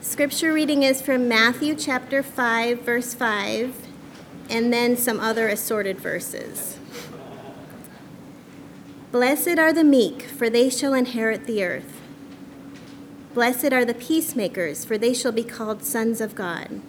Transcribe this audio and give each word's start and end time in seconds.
Scripture 0.00 0.52
reading 0.52 0.84
is 0.84 1.02
from 1.02 1.26
Matthew 1.26 1.74
chapter 1.74 2.22
5, 2.22 2.82
verse 2.82 3.14
5, 3.14 3.74
and 4.48 4.72
then 4.72 4.96
some 4.96 5.18
other 5.18 5.48
assorted 5.48 5.98
verses. 5.98 6.78
Blessed 9.10 9.58
are 9.58 9.72
the 9.72 9.82
meek, 9.82 10.22
for 10.22 10.48
they 10.48 10.70
shall 10.70 10.94
inherit 10.94 11.46
the 11.46 11.64
earth. 11.64 12.00
Blessed 13.34 13.72
are 13.72 13.84
the 13.84 13.92
peacemakers, 13.92 14.84
for 14.84 14.96
they 14.96 15.12
shall 15.12 15.32
be 15.32 15.42
called 15.42 15.82
sons 15.82 16.20
of 16.20 16.36
God. 16.36 16.80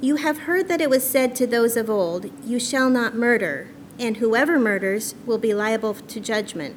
You 0.00 0.16
have 0.16 0.40
heard 0.40 0.66
that 0.68 0.80
it 0.80 0.88
was 0.88 1.08
said 1.08 1.36
to 1.36 1.46
those 1.46 1.76
of 1.76 1.90
old, 1.90 2.30
You 2.42 2.58
shall 2.58 2.88
not 2.88 3.14
murder, 3.14 3.68
and 3.98 4.16
whoever 4.16 4.58
murders 4.58 5.14
will 5.26 5.38
be 5.38 5.52
liable 5.52 5.92
to 5.92 6.20
judgment. 6.20 6.76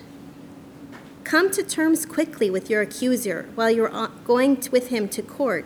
Come 1.31 1.49
to 1.51 1.63
terms 1.63 2.05
quickly 2.05 2.49
with 2.49 2.69
your 2.69 2.81
accuser 2.81 3.47
while 3.55 3.71
you're 3.71 4.09
going 4.25 4.61
with 4.69 4.89
him 4.89 5.07
to 5.07 5.21
court, 5.21 5.63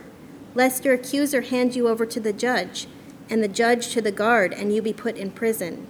lest 0.53 0.85
your 0.85 0.93
accuser 0.93 1.41
hand 1.41 1.75
you 1.75 1.87
over 1.87 2.05
to 2.05 2.19
the 2.19 2.31
judge, 2.31 2.85
and 3.31 3.41
the 3.41 3.47
judge 3.47 3.87
to 3.93 3.99
the 3.99 4.11
guard, 4.11 4.53
and 4.53 4.71
you 4.71 4.83
be 4.83 4.93
put 4.93 5.17
in 5.17 5.31
prison. 5.31 5.87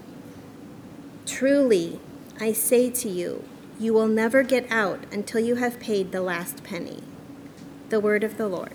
Truly, 1.25 1.99
I 2.39 2.53
say 2.53 2.89
to 2.91 3.09
you, 3.09 3.43
you 3.77 3.93
will 3.93 4.07
never 4.07 4.43
get 4.43 4.65
out 4.71 5.03
until 5.11 5.41
you 5.41 5.55
have 5.55 5.77
paid 5.81 6.13
the 6.13 6.21
last 6.21 6.63
penny. 6.63 7.03
The 7.89 7.99
word 7.99 8.23
of 8.23 8.37
the 8.37 8.47
Lord. 8.47 8.71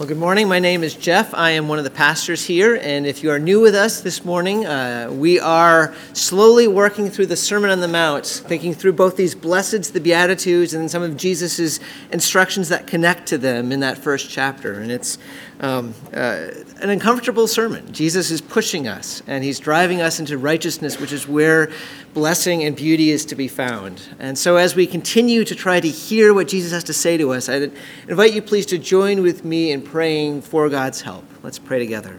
Well, 0.00 0.08
good 0.08 0.16
morning. 0.16 0.48
My 0.48 0.60
name 0.60 0.82
is 0.82 0.94
Jeff. 0.94 1.34
I 1.34 1.50
am 1.50 1.68
one 1.68 1.76
of 1.76 1.84
the 1.84 1.90
pastors 1.90 2.42
here. 2.42 2.76
And 2.76 3.06
if 3.06 3.22
you 3.22 3.30
are 3.32 3.38
new 3.38 3.60
with 3.60 3.74
us 3.74 4.00
this 4.00 4.24
morning, 4.24 4.64
uh, 4.64 5.10
we 5.12 5.38
are 5.38 5.94
slowly 6.14 6.66
working 6.66 7.10
through 7.10 7.26
the 7.26 7.36
Sermon 7.36 7.68
on 7.68 7.80
the 7.80 7.86
Mount, 7.86 8.24
thinking 8.24 8.72
through 8.72 8.94
both 8.94 9.16
these 9.16 9.34
blesseds, 9.34 9.92
the 9.92 10.00
Beatitudes, 10.00 10.72
and 10.72 10.90
some 10.90 11.02
of 11.02 11.18
Jesus' 11.18 11.80
instructions 12.12 12.70
that 12.70 12.86
connect 12.86 13.28
to 13.28 13.36
them 13.36 13.72
in 13.72 13.80
that 13.80 13.98
first 13.98 14.30
chapter. 14.30 14.80
And 14.80 14.90
it's 14.90 15.18
um, 15.60 15.92
uh, 16.14 16.46
an 16.80 16.90
uncomfortable 16.90 17.46
sermon. 17.46 17.92
Jesus 17.92 18.30
is 18.30 18.40
pushing 18.40 18.88
us, 18.88 19.22
and 19.26 19.44
he's 19.44 19.58
driving 19.58 20.00
us 20.00 20.18
into 20.18 20.38
righteousness, 20.38 20.98
which 20.98 21.12
is 21.12 21.28
where 21.28 21.70
blessing 22.14 22.64
and 22.64 22.74
beauty 22.74 23.10
is 23.10 23.24
to 23.26 23.34
be 23.34 23.48
found. 23.48 24.02
And 24.18 24.38
so, 24.38 24.56
as 24.56 24.74
we 24.74 24.86
continue 24.86 25.44
to 25.44 25.54
try 25.54 25.80
to 25.80 25.88
hear 25.88 26.32
what 26.32 26.48
Jesus 26.48 26.72
has 26.72 26.84
to 26.84 26.92
say 26.92 27.16
to 27.16 27.32
us, 27.32 27.48
I 27.48 27.70
invite 28.08 28.32
you 28.32 28.42
please 28.42 28.66
to 28.66 28.78
join 28.78 29.22
with 29.22 29.44
me 29.44 29.72
in 29.72 29.82
praying 29.82 30.42
for 30.42 30.68
God's 30.68 31.02
help. 31.02 31.24
Let's 31.42 31.58
pray 31.58 31.78
together. 31.78 32.18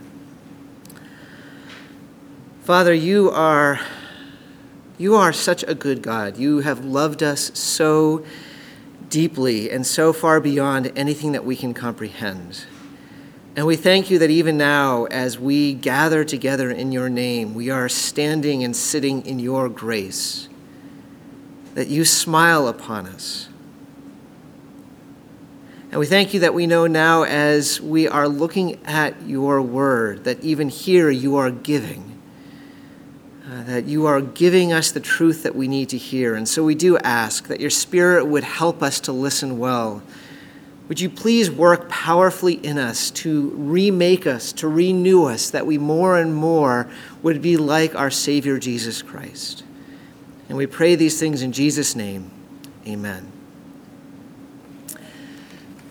Father, 2.61 2.93
you 2.93 3.31
are 3.31 3.79
you 4.97 5.15
are 5.15 5.33
such 5.33 5.63
a 5.67 5.73
good 5.73 6.03
God. 6.03 6.37
You 6.37 6.59
have 6.59 6.85
loved 6.85 7.23
us 7.23 7.57
so 7.57 8.23
deeply 9.09 9.71
and 9.71 9.85
so 9.85 10.13
far 10.13 10.39
beyond 10.39 10.91
anything 10.95 11.31
that 11.31 11.43
we 11.43 11.55
can 11.55 11.73
comprehend. 11.73 12.65
And 13.53 13.65
we 13.67 13.75
thank 13.75 14.09
you 14.09 14.19
that 14.19 14.29
even 14.29 14.57
now, 14.57 15.05
as 15.05 15.37
we 15.37 15.73
gather 15.73 16.23
together 16.23 16.71
in 16.71 16.93
your 16.93 17.09
name, 17.09 17.53
we 17.53 17.69
are 17.69 17.89
standing 17.89 18.63
and 18.63 18.73
sitting 18.73 19.25
in 19.25 19.39
your 19.39 19.67
grace, 19.67 20.47
that 21.73 21.89
you 21.89 22.05
smile 22.05 22.69
upon 22.69 23.07
us. 23.07 23.49
And 25.91 25.99
we 25.99 26.05
thank 26.05 26.33
you 26.33 26.39
that 26.39 26.53
we 26.53 26.65
know 26.65 26.87
now, 26.87 27.23
as 27.23 27.81
we 27.81 28.07
are 28.07 28.29
looking 28.29 28.79
at 28.85 29.21
your 29.23 29.61
word, 29.61 30.23
that 30.23 30.41
even 30.41 30.69
here 30.69 31.09
you 31.09 31.35
are 31.35 31.51
giving, 31.51 32.21
uh, 33.45 33.63
that 33.63 33.83
you 33.83 34.05
are 34.05 34.21
giving 34.21 34.71
us 34.71 34.91
the 34.91 35.01
truth 35.01 35.43
that 35.43 35.53
we 35.53 35.67
need 35.67 35.89
to 35.89 35.97
hear. 35.97 36.35
And 36.35 36.47
so 36.47 36.63
we 36.63 36.75
do 36.75 36.97
ask 36.99 37.47
that 37.47 37.59
your 37.59 37.69
spirit 37.69 38.27
would 38.27 38.45
help 38.45 38.81
us 38.81 39.01
to 39.01 39.11
listen 39.11 39.59
well 39.59 40.01
would 40.91 40.99
you 40.99 41.09
please 41.09 41.49
work 41.49 41.87
powerfully 41.87 42.55
in 42.55 42.77
us 42.77 43.11
to 43.11 43.51
remake 43.51 44.27
us, 44.27 44.51
to 44.51 44.67
renew 44.67 45.23
us, 45.23 45.51
that 45.51 45.65
we 45.65 45.77
more 45.77 46.17
and 46.17 46.35
more 46.35 46.85
would 47.23 47.41
be 47.41 47.55
like 47.55 47.95
our 47.95 48.11
Savior 48.11 48.59
Jesus 48.59 49.01
Christ? 49.01 49.63
And 50.49 50.57
we 50.57 50.67
pray 50.67 50.95
these 50.95 51.17
things 51.17 51.43
in 51.43 51.53
Jesus' 51.53 51.95
name. 51.95 52.29
Amen. 52.85 53.31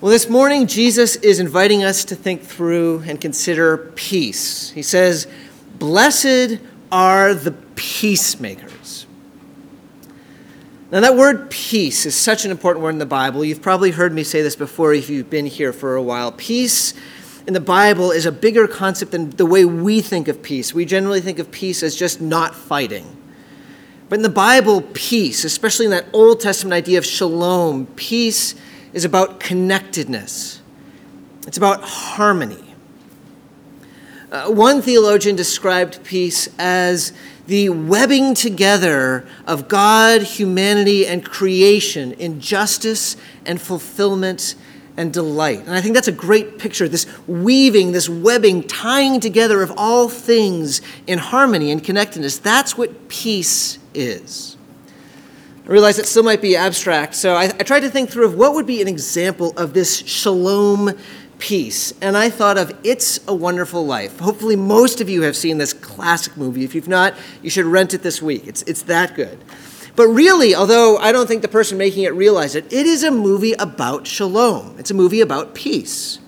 Well, 0.03 0.13
this 0.13 0.29
morning, 0.29 0.67
Jesus 0.67 1.17
is 1.17 1.41
inviting 1.41 1.83
us 1.83 2.05
to 2.05 2.15
think 2.15 2.43
through 2.43 3.03
and 3.07 3.19
consider 3.19 3.79
peace. 3.97 4.69
He 4.69 4.83
says, 4.83 5.27
Blessed 5.79 6.59
are 6.93 7.33
the 7.33 7.53
peacemakers. 7.75 8.80
Now, 10.91 10.99
that 11.01 11.17
word 11.17 11.51
peace 11.51 12.05
is 12.05 12.17
such 12.17 12.45
an 12.45 12.51
important 12.51 12.83
word 12.83 12.91
in 12.91 12.99
the 12.99 13.07
Bible. 13.07 13.45
You've 13.45 13.63
probably 13.63 13.93
heard 13.93 14.13
me 14.13 14.25
say 14.25 14.43
this 14.43 14.57
before 14.57 14.93
if 14.93 15.09
you've 15.09 15.31
been 15.31 15.47
here 15.47 15.73
for 15.73 15.95
a 15.95 16.03
while. 16.03 16.33
Peace 16.33 16.95
in 17.47 17.55
the 17.55 17.61
Bible 17.61 18.11
is 18.11 18.27
a 18.27 18.33
bigger 18.33 18.67
concept 18.67 19.13
than 19.13 19.31
the 19.31 19.47
way 19.47 19.65
we 19.65 20.01
think 20.01 20.27
of 20.27 20.43
peace. 20.43 20.75
We 20.75 20.85
generally 20.85 21.21
think 21.21 21.39
of 21.39 21.53
peace 21.53 21.85
as 21.85 21.95
just 21.95 22.21
not 22.21 22.57
fighting. 22.57 23.17
But 24.09 24.19
in 24.19 24.23
the 24.23 24.29
Bible, 24.29 24.83
peace, 24.93 25.45
especially 25.45 25.85
in 25.85 25.93
that 25.93 26.07
Old 26.13 26.41
Testament 26.41 26.75
idea 26.75 26.99
of 26.99 27.07
shalom, 27.07 27.87
peace 27.95 28.57
is 28.93 29.05
about 29.05 29.39
connectedness, 29.39 30.61
it's 31.47 31.57
about 31.57 31.85
harmony. 31.85 32.70
Uh, 34.31 34.49
one 34.49 34.81
theologian 34.81 35.35
described 35.35 36.05
peace 36.05 36.49
as 36.57 37.13
the 37.49 37.69
webbing 37.69 38.33
together 38.33 39.27
of 39.45 39.67
God, 39.67 40.23
humanity, 40.23 41.05
and 41.05 41.25
creation 41.25 42.13
in 42.13 42.41
justice 42.41 43.17
and 43.45 43.61
fulfillment 43.61 44.55
and 44.97 45.13
delight. 45.13 45.59
And 45.61 45.71
I 45.71 45.81
think 45.81 45.95
that's 45.95 46.07
a 46.07 46.13
great 46.13 46.59
picture 46.59 46.87
this 46.87 47.07
weaving, 47.27 47.91
this 47.91 48.09
webbing, 48.09 48.69
tying 48.69 49.19
together 49.19 49.63
of 49.63 49.73
all 49.77 50.09
things 50.09 50.81
in 51.09 51.19
harmony 51.19 51.73
and 51.73 51.83
connectedness. 51.83 52.39
That's 52.39 52.79
what 52.79 53.09
peace 53.09 53.81
is. 53.95 54.57
I 55.65 55.73
realize 55.73 55.99
it 55.99 56.07
still 56.07 56.23
might 56.23 56.41
be 56.41 56.55
abstract, 56.55 57.17
so 57.17 57.35
I, 57.35 57.45
I 57.45 57.65
tried 57.65 57.81
to 57.81 57.91
think 57.91 58.11
through 58.11 58.27
of 58.27 58.35
what 58.35 58.55
would 58.55 58.67
be 58.67 58.81
an 58.81 58.89
example 58.89 59.53
of 59.57 59.75
this 59.75 59.97
shalom 59.99 60.97
peace. 61.41 61.93
And 62.01 62.17
I 62.17 62.31
thought 62.31 62.57
of 62.59 62.73
It's 62.85 63.19
a 63.27 63.35
Wonderful 63.35 63.85
Life. 63.85 64.21
Hopefully, 64.21 64.55
most 64.55 65.01
of 65.01 65.09
you 65.09 65.23
have 65.23 65.35
seen 65.35 65.59
this 65.59 65.73
classic 65.73 66.37
movie. 66.37 66.63
If 66.63 66.75
you've 66.75 66.89
not, 66.89 67.15
you 67.43 67.51
should 67.51 67.65
rent 67.65 67.95
it 67.95 68.03
this 68.03 68.23
week. 68.23 68.47
It's, 68.47 68.63
it's 68.63 68.83
that 68.83 69.15
good. 69.17 69.39
But 69.97 70.09
really, 70.09 70.55
although 70.55 70.97
I 70.99 71.11
don't 71.13 71.27
think 71.27 71.43
the 71.43 71.49
person 71.49 71.77
making 71.77 72.05
it 72.05 72.15
realized 72.15 72.55
it, 72.55 72.73
it 72.73 72.87
is 72.87 73.03
a 73.03 73.11
movie 73.11 73.55
about 73.55 74.07
shalom. 74.07 74.77
It's 74.79 74.91
a 74.91 74.95
movie 74.95 75.21
about 75.21 75.55
peace. 75.55 76.21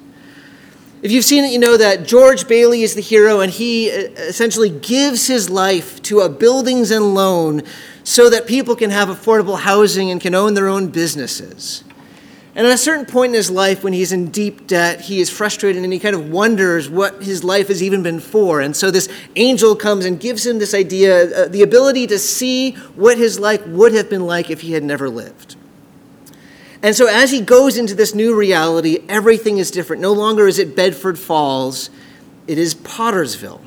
If 1.02 1.10
you've 1.10 1.24
seen 1.24 1.44
it, 1.44 1.52
you 1.52 1.58
know 1.58 1.76
that 1.76 2.06
George 2.06 2.46
Bailey 2.46 2.82
is 2.82 2.94
the 2.94 3.00
hero, 3.00 3.40
and 3.40 3.52
he 3.52 3.90
uh, 3.90 4.08
essentially 4.18 4.70
gives 4.70 5.26
his 5.26 5.50
life 5.50 6.00
to 6.02 6.20
a 6.20 6.28
buildings 6.28 6.90
and 6.90 7.14
loan 7.14 7.62
so 8.04 8.30
that 8.30 8.47
people 8.47 8.76
can 8.76 8.91
have 8.91 9.08
affordable 9.08 9.58
housing 9.58 10.10
and 10.10 10.20
can 10.20 10.34
own 10.34 10.54
their 10.54 10.68
own 10.68 10.88
businesses. 10.88 11.82
And 12.54 12.66
at 12.66 12.72
a 12.72 12.78
certain 12.78 13.07
point 13.07 13.31
in 13.31 13.34
his 13.34 13.51
life, 13.51 13.83
when 13.83 13.95
he's 13.95 14.13
in 14.13 14.31
deep 14.31 14.66
debt, 14.66 15.01
he 15.01 15.21
is 15.21 15.31
frustrated 15.31 15.83
and 15.83 15.93
he 15.93 15.99
kind 15.99 16.15
of 16.15 16.31
wonders 16.31 16.89
what 16.91 17.22
his 17.22 17.43
life 17.43 17.69
has 17.69 17.83
even 17.83 18.03
been 18.03 18.21
for. 18.21 18.60
And 18.60 18.77
so 18.77 18.91
this 18.91 19.09
angel 19.37 19.75
comes 19.75 20.04
and 20.04 20.21
gives 20.21 20.45
him 20.45 20.59
this 20.59 20.75
idea 20.75 21.45
uh, 21.45 21.49
the 21.49 21.63
ability 21.63 22.07
to 22.09 22.19
see 22.19 22.72
what 22.95 23.16
his 23.16 23.41
life 23.41 23.66
would 23.66 23.95
have 23.95 24.10
been 24.10 24.27
like 24.27 24.51
if 24.51 24.60
he 24.60 24.72
had 24.72 24.84
never 24.84 25.09
lived. 25.09 25.57
And 26.83 26.95
so 26.95 27.07
as 27.07 27.31
he 27.31 27.41
goes 27.41 27.78
into 27.78 27.95
this 27.95 28.15
new 28.15 28.37
reality, 28.37 28.99
everything 29.09 29.57
is 29.57 29.71
different. 29.71 30.03
No 30.03 30.13
longer 30.13 30.47
is 30.47 30.59
it 30.59 30.77
Bedford 30.77 31.19
Falls, 31.19 31.89
it 32.47 32.59
is 32.59 32.75
Pottersville. 32.75 33.60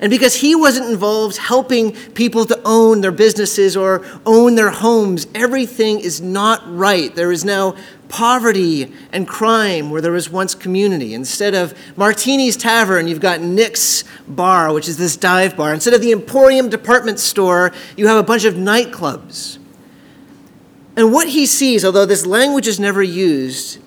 And 0.00 0.10
because 0.10 0.36
he 0.36 0.54
wasn't 0.54 0.90
involved 0.90 1.38
helping 1.38 1.92
people 1.92 2.44
to 2.46 2.60
own 2.64 3.00
their 3.00 3.10
businesses 3.10 3.76
or 3.76 4.04
own 4.24 4.54
their 4.54 4.70
homes, 4.70 5.26
everything 5.34 5.98
is 5.98 6.20
not 6.20 6.62
right. 6.66 7.12
There 7.14 7.32
is 7.32 7.44
now 7.44 7.74
poverty 8.08 8.92
and 9.12 9.26
crime 9.26 9.90
where 9.90 10.00
there 10.00 10.12
was 10.12 10.30
once 10.30 10.54
community. 10.54 11.14
Instead 11.14 11.54
of 11.54 11.74
Martini's 11.96 12.56
Tavern, 12.56 13.08
you've 13.08 13.20
got 13.20 13.40
Nick's 13.40 14.04
Bar, 14.28 14.72
which 14.72 14.88
is 14.88 14.98
this 14.98 15.16
dive 15.16 15.56
bar. 15.56 15.74
Instead 15.74 15.94
of 15.94 16.00
the 16.00 16.12
Emporium 16.12 16.68
department 16.68 17.18
store, 17.18 17.72
you 17.96 18.06
have 18.06 18.18
a 18.18 18.22
bunch 18.22 18.44
of 18.44 18.54
nightclubs. 18.54 19.58
And 20.96 21.12
what 21.12 21.28
he 21.28 21.44
sees, 21.44 21.84
although 21.84 22.06
this 22.06 22.24
language 22.24 22.68
is 22.68 22.78
never 22.78 23.02
used, 23.02 23.80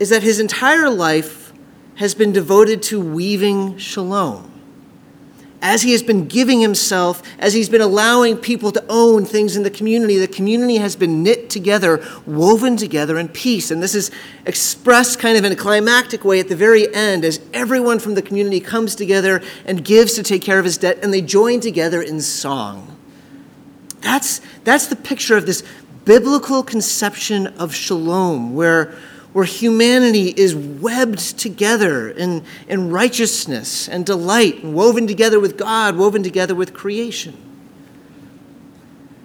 is 0.00 0.10
that 0.10 0.22
his 0.22 0.40
entire 0.40 0.90
life 0.90 1.52
has 1.96 2.14
been 2.14 2.32
devoted 2.32 2.82
to 2.82 3.00
weaving 3.00 3.78
shalom 3.78 4.55
as 5.62 5.82
he 5.82 5.92
has 5.92 6.02
been 6.02 6.26
giving 6.26 6.60
himself, 6.60 7.22
as 7.38 7.54
he's 7.54 7.68
been 7.68 7.80
allowing 7.80 8.36
people 8.36 8.70
to 8.72 8.84
own 8.88 9.24
things 9.24 9.56
in 9.56 9.62
the 9.62 9.70
community, 9.70 10.18
the 10.18 10.28
community 10.28 10.76
has 10.76 10.94
been 10.96 11.22
knit 11.22 11.48
together, 11.48 12.04
woven 12.26 12.76
together 12.76 13.18
in 13.18 13.28
peace. 13.28 13.70
And 13.70 13.82
this 13.82 13.94
is 13.94 14.10
expressed 14.44 15.18
kind 15.18 15.38
of 15.38 15.44
in 15.44 15.52
a 15.52 15.56
climactic 15.56 16.24
way 16.24 16.40
at 16.40 16.48
the 16.48 16.56
very 16.56 16.94
end 16.94 17.24
as 17.24 17.40
everyone 17.52 17.98
from 17.98 18.14
the 18.14 18.22
community 18.22 18.60
comes 18.60 18.94
together 18.94 19.42
and 19.64 19.84
gives 19.84 20.14
to 20.14 20.22
take 20.22 20.42
care 20.42 20.58
of 20.58 20.64
his 20.64 20.78
debt, 20.78 20.98
and 21.02 21.12
they 21.12 21.22
join 21.22 21.60
together 21.60 22.02
in 22.02 22.20
song. 22.20 22.96
That's, 24.02 24.40
that's 24.64 24.86
the 24.86 24.96
picture 24.96 25.36
of 25.36 25.46
this 25.46 25.62
biblical 26.04 26.62
conception 26.62 27.48
of 27.58 27.74
shalom, 27.74 28.54
where 28.54 28.94
where 29.36 29.44
humanity 29.44 30.32
is 30.34 30.54
webbed 30.54 31.18
together 31.38 32.08
in, 32.08 32.42
in 32.68 32.90
righteousness 32.90 33.86
and 33.86 34.06
delight, 34.06 34.64
woven 34.64 35.06
together 35.06 35.38
with 35.38 35.58
God, 35.58 35.94
woven 35.94 36.22
together 36.22 36.54
with 36.54 36.72
creation. 36.72 37.36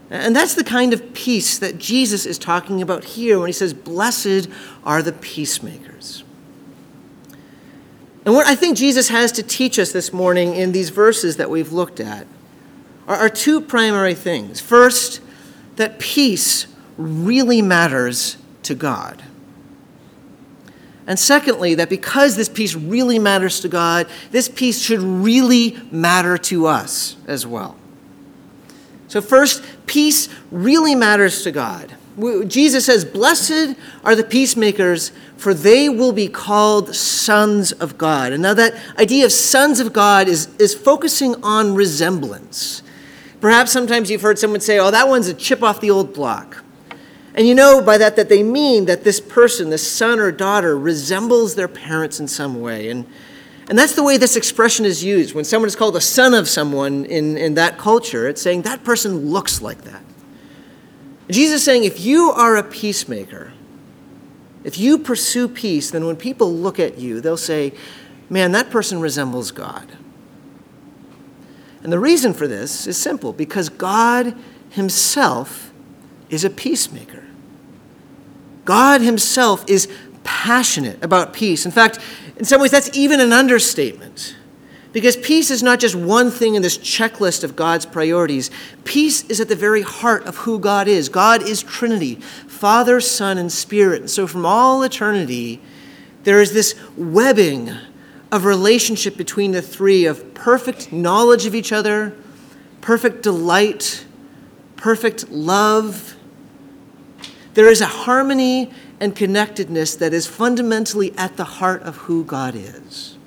And 0.10 0.36
that's 0.36 0.54
the 0.54 0.66
kind 0.66 0.92
of 0.92 1.14
peace 1.14 1.58
that 1.60 1.78
Jesus 1.78 2.26
is 2.26 2.38
talking 2.38 2.82
about 2.82 3.06
here 3.06 3.40
when 3.40 3.48
he 3.48 3.54
says, 3.54 3.74
Blessed 3.74 4.50
are 4.84 5.02
the 5.02 5.14
peacemakers. 5.14 6.26
And 8.26 8.34
what 8.34 8.46
I 8.48 8.54
think 8.54 8.76
Jesus 8.76 9.08
has 9.08 9.32
to 9.32 9.44
teach 9.44 9.80
us 9.80 9.94
this 9.94 10.12
morning 10.12 10.56
in 10.56 10.74
these 10.74 10.90
verses 10.90 11.38
that 11.38 11.50
we've 11.50 11.72
looked 11.72 12.02
at 12.02 12.28
are, 13.08 13.16
are 13.16 13.30
two 13.30 13.62
primary 13.62 14.16
things. 14.16 14.60
First, 14.60 15.22
that 15.78 16.00
peace 16.00 16.68
really 16.98 17.62
matters 17.62 18.36
to 18.64 18.76
God. 18.76 19.24
And 21.12 21.20
secondly, 21.20 21.76
that 21.76 21.90
because 21.90 22.38
this 22.38 22.48
peace 22.48 22.74
really 22.74 23.20
matters 23.20 23.60
to 23.60 23.68
God, 23.68 24.08
this 24.32 24.48
peace 24.48 24.82
should 24.82 25.02
really 25.02 25.78
matter 25.92 26.38
to 26.38 26.68
us 26.68 27.18
as 27.28 27.46
well. 27.46 27.76
So, 29.10 29.20
first, 29.20 29.62
peace 29.88 30.30
really 30.52 30.96
matters 30.96 31.44
to 31.44 31.52
God. 31.52 31.98
Jesus 32.48 32.86
says, 32.86 33.04
Blessed 33.04 33.76
are 34.06 34.16
the 34.16 34.24
peacemakers, 34.24 35.12
for 35.36 35.54
they 35.54 35.90
will 35.90 36.14
be 36.14 36.30
called 36.30 36.96
sons 36.96 37.74
of 37.74 37.98
God. 37.98 38.32
And 38.32 38.42
now, 38.42 38.54
that 38.54 38.74
idea 38.98 39.26
of 39.26 39.34
sons 39.34 39.82
of 39.82 39.92
God 39.92 40.30
is, 40.30 40.48
is 40.60 40.74
focusing 40.74 41.36
on 41.44 41.76
resemblance. 41.76 42.84
Perhaps 43.42 43.74
sometimes 43.74 44.10
you've 44.10 44.22
heard 44.22 44.40
someone 44.40 44.62
say, 44.62 44.80
Oh, 44.80 44.92
that 44.92 45.10
one's 45.10 45.28
a 45.28 45.34
chip 45.34 45.62
off 45.62 45.82
the 45.82 45.92
old 45.92 46.14
block. 46.14 46.61
And 47.34 47.48
you 47.48 47.56
know 47.56 47.82
by 47.82 47.98
that 47.98 48.16
that 48.18 48.30
they 48.30 48.44
mean 48.44 48.86
that 48.86 49.04
this 49.04 49.20
person, 49.20 49.70
this 49.70 49.90
son 49.90 50.20
or 50.20 50.32
daughter, 50.32 50.78
resembles 50.78 51.56
their 51.56 51.68
parents 51.68 52.20
in 52.20 52.28
some 52.28 52.60
way. 52.60 52.90
And, 52.90 53.08
and 53.70 53.78
that's 53.78 53.96
the 53.96 54.04
way 54.04 54.18
this 54.18 54.36
expression 54.36 54.86
is 54.86 55.04
used. 55.04 55.34
When 55.34 55.46
someone 55.46 55.68
is 55.68 55.76
called 55.76 55.96
a 55.96 56.02
son 56.02 56.34
of 56.34 56.50
someone 56.50 57.06
in, 57.06 57.38
in 57.38 57.54
that 57.54 57.78
culture, 57.78 58.28
it's 58.28 58.42
saying 58.42 58.64
that 58.64 58.84
person 58.84 59.32
looks 59.32 59.62
like 59.62 59.84
that. 59.84 60.04
Jesus 61.30 61.62
is 61.62 61.64
saying 61.64 61.86
if 61.86 62.02
you 62.02 62.32
are 62.32 62.58
a 62.58 62.64
peacemaker, 62.64 63.54
if 64.64 64.78
you 64.78 64.98
pursue 64.98 65.48
peace, 65.48 65.92
then 65.92 66.06
when 66.06 66.18
people 66.18 66.54
look 66.54 66.80
at 66.80 66.98
you, 66.98 67.22
they'll 67.22 67.38
say, 67.38 67.74
man, 68.30 68.52
that 68.52 68.70
person 68.70 69.00
resembles 69.00 69.52
God. 69.52 69.88
And 71.84 71.92
the 71.92 72.00
reason 72.00 72.34
for 72.34 72.48
this 72.48 72.86
is 72.86 72.98
simple 72.98 73.34
because 73.34 73.70
God 73.70 74.36
Himself 74.70 75.72
is 76.30 76.44
a 76.44 76.50
peacemaker. 76.50 77.21
God 78.72 79.02
Himself 79.02 79.66
is 79.68 79.90
passionate 80.24 81.04
about 81.04 81.34
peace. 81.34 81.66
In 81.66 81.74
fact, 81.74 82.00
in 82.38 82.46
some 82.46 82.62
ways, 82.62 82.72
that's 82.72 82.96
even 82.98 83.20
an 83.20 83.34
understatement. 83.34 84.34
Because 84.94 85.18
peace 85.18 85.52
is 85.52 85.62
not 85.62 85.82
just 85.82 85.94
one 85.94 86.32
thing 86.32 86.56
in 86.56 86.62
this 86.62 86.78
checklist 86.78 87.44
of 87.44 87.58
God's 87.58 87.86
priorities. 87.86 88.50
Peace 88.86 89.24
is 89.24 89.42
at 89.42 89.50
the 89.50 89.58
very 89.58 89.82
heart 89.82 90.24
of 90.24 90.38
who 90.38 90.58
God 90.58 90.88
is. 90.88 91.10
God 91.10 91.44
is 91.44 91.62
Trinity 91.62 92.16
Father, 92.48 93.02
Son, 93.02 93.38
and 93.38 93.52
Spirit. 93.52 94.00
And 94.00 94.10
so, 94.10 94.26
from 94.26 94.46
all 94.46 94.84
eternity, 94.84 95.60
there 96.24 96.42
is 96.42 96.54
this 96.54 96.74
webbing 96.96 97.74
of 98.32 98.46
relationship 98.46 99.18
between 99.18 99.52
the 99.52 99.62
three 99.62 100.06
of 100.06 100.34
perfect 100.34 100.94
knowledge 100.94 101.46
of 101.46 101.54
each 101.56 101.74
other, 101.74 102.16
perfect 102.80 103.22
delight, 103.22 104.06
perfect 104.78 105.30
love, 105.30 106.11
there 107.54 107.70
is 107.70 107.82
a 107.82 107.86
harmony 107.86 108.72
and 109.00 109.16
connectedness 109.16 109.96
that 109.96 110.14
is 110.14 110.28
fundamentally 110.28 111.14
at 111.18 111.38
the 111.38 111.44
heart 111.44 111.82
of 111.84 111.98
who 111.98 112.24
God 112.24 112.56
is. 112.56 113.18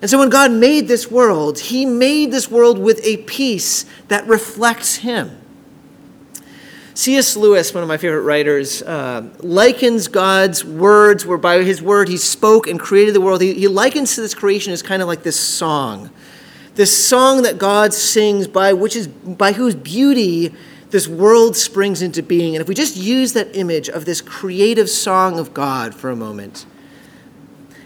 And 0.00 0.10
so 0.10 0.18
when 0.18 0.28
God 0.28 0.52
made 0.52 0.86
this 0.88 1.10
world, 1.10 1.58
He 1.58 1.84
made 1.84 2.30
this 2.30 2.50
world 2.50 2.78
with 2.78 3.00
a 3.04 3.18
peace 3.18 3.84
that 4.08 4.26
reflects 4.26 4.96
Him. 4.96 5.40
C.S. 6.94 7.36
Lewis, 7.36 7.72
one 7.72 7.82
of 7.82 7.88
my 7.88 7.96
favorite 7.96 8.22
writers, 8.22 8.82
uh, 8.82 9.28
likens 9.38 10.08
God's 10.08 10.64
words, 10.64 11.24
where 11.24 11.38
by 11.38 11.62
His 11.62 11.80
word 11.80 12.08
He 12.08 12.16
spoke 12.16 12.66
and 12.66 12.78
created 12.78 13.14
the 13.14 13.20
world. 13.20 13.40
He, 13.40 13.54
he 13.54 13.68
likens 13.68 14.14
to 14.16 14.20
this 14.20 14.34
creation 14.34 14.72
as 14.72 14.82
kind 14.82 15.02
of 15.02 15.08
like 15.08 15.22
this 15.22 15.38
song, 15.38 16.10
this 16.74 16.96
song 16.96 17.42
that 17.42 17.58
God 17.58 17.92
sings 17.92 18.46
by 18.46 18.72
which 18.72 18.94
is 18.94 19.08
by 19.08 19.52
whose 19.52 19.74
beauty 19.74 20.54
this 20.90 21.06
world 21.06 21.56
springs 21.56 22.02
into 22.02 22.22
being. 22.22 22.54
And 22.54 22.62
if 22.62 22.68
we 22.68 22.74
just 22.74 22.96
use 22.96 23.32
that 23.34 23.54
image 23.54 23.88
of 23.88 24.04
this 24.04 24.20
creative 24.20 24.88
song 24.88 25.38
of 25.38 25.52
God 25.52 25.94
for 25.94 26.10
a 26.10 26.16
moment, 26.16 26.66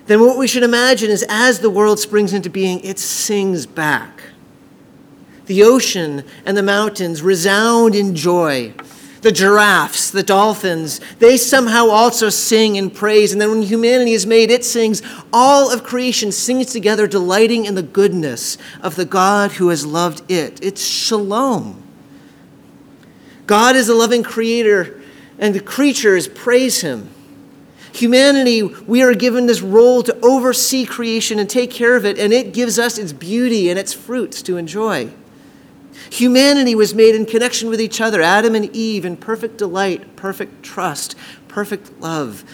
then 0.07 0.21
what 0.21 0.39
we 0.39 0.47
should 0.47 0.63
imagine 0.63 1.11
is 1.11 1.25
as 1.29 1.61
the 1.61 1.71
world 1.71 1.99
springs 1.99 2.33
into 2.33 2.51
being, 2.51 2.81
it 2.81 2.99
sings 2.99 3.67
back. 3.67 4.23
The 5.47 5.63
ocean 5.63 6.25
and 6.47 6.57
the 6.57 6.63
mountains 6.63 7.23
resound 7.23 7.95
in 7.95 8.15
joy. 8.15 8.75
The 9.23 9.31
giraffes, 9.33 10.11
the 10.11 10.25
dolphins, 10.25 11.01
they 11.21 11.37
somehow 11.37 11.87
also 11.87 12.29
sing 12.29 12.75
in 12.75 12.91
praise. 12.91 13.31
And 13.31 13.41
then 13.41 13.51
when 13.51 13.63
humanity 13.63 14.15
is 14.15 14.27
made, 14.27 14.51
it 14.51 14.65
sings. 14.65 15.01
All 15.33 15.71
of 15.71 15.85
creation 15.85 16.33
sings 16.33 16.73
together, 16.73 17.07
delighting 17.07 17.65
in 17.65 17.77
the 17.77 17.85
goodness 17.85 18.59
of 18.81 18.97
the 18.97 19.05
God 19.05 19.53
who 19.53 19.69
has 19.69 19.87
loved 19.87 20.29
it. 20.29 20.59
It's 20.61 20.85
shalom. 20.85 21.81
God 23.53 23.77
is 23.77 23.91
a 23.91 23.95
loving 23.95 24.23
creator, 24.23 24.99
and 25.39 25.55
the 25.55 25.61
creatures 25.61 26.27
praise 26.27 26.81
him. 26.81 27.11
Humanity, 27.93 28.63
we 28.63 29.03
are 29.03 29.13
given 29.13 29.45
this 29.45 29.61
role 29.61 30.03
to 30.05 30.19
oversee 30.23 30.87
creation 30.87 31.39
and 31.39 31.51
take 31.51 31.71
care 31.71 31.95
of 31.95 32.07
it, 32.07 32.19
and 32.19 32.33
it 32.33 32.55
gives 32.55 32.79
us 32.79 32.97
its 32.97 33.13
beauty 33.13 33.69
and 33.69 33.79
its 33.79 33.93
fruits 33.93 34.41
to 34.41 34.57
enjoy. 34.57 35.11
Humanity 36.09 36.75
was 36.75 36.95
made 36.95 37.15
in 37.15 37.27
connection 37.27 37.69
with 37.69 37.79
each 37.79 38.01
other, 38.01 38.23
Adam 38.23 38.55
and 38.55 38.75
Eve, 38.75 39.05
in 39.05 39.19
perfect 39.19 39.59
delight, 39.59 40.17
perfect 40.17 40.63
trust, 40.63 41.15
perfect 41.47 42.01
love. 42.01 42.45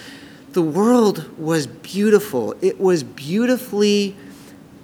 The 0.51 0.63
world 0.63 1.39
was 1.39 1.69
beautiful. 1.69 2.57
It 2.61 2.81
was 2.81 3.05
beautifully 3.05 4.17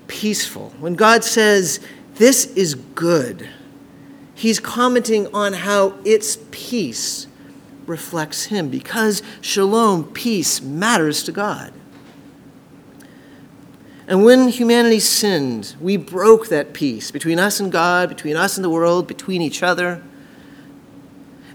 peaceful. 0.06 0.72
When 0.78 0.94
God 0.94 1.24
says, 1.24 1.80
This 2.14 2.46
is 2.54 2.76
good, 2.76 3.48
he's 4.34 4.60
commenting 4.60 5.32
on 5.34 5.52
how 5.52 5.94
its 6.04 6.38
peace 6.50 7.26
reflects 7.86 8.46
him 8.46 8.68
because 8.68 9.22
shalom, 9.40 10.04
peace, 10.12 10.60
matters 10.60 11.22
to 11.24 11.32
God. 11.32 11.72
And 14.06 14.24
when 14.24 14.48
humanity 14.48 15.00
sinned, 15.00 15.76
we 15.80 15.96
broke 15.96 16.48
that 16.48 16.74
peace 16.74 17.10
between 17.10 17.38
us 17.38 17.58
and 17.58 17.72
God, 17.72 18.08
between 18.08 18.36
us 18.36 18.56
and 18.56 18.64
the 18.64 18.70
world, 18.70 19.06
between 19.06 19.40
each 19.40 19.62
other. 19.62 20.02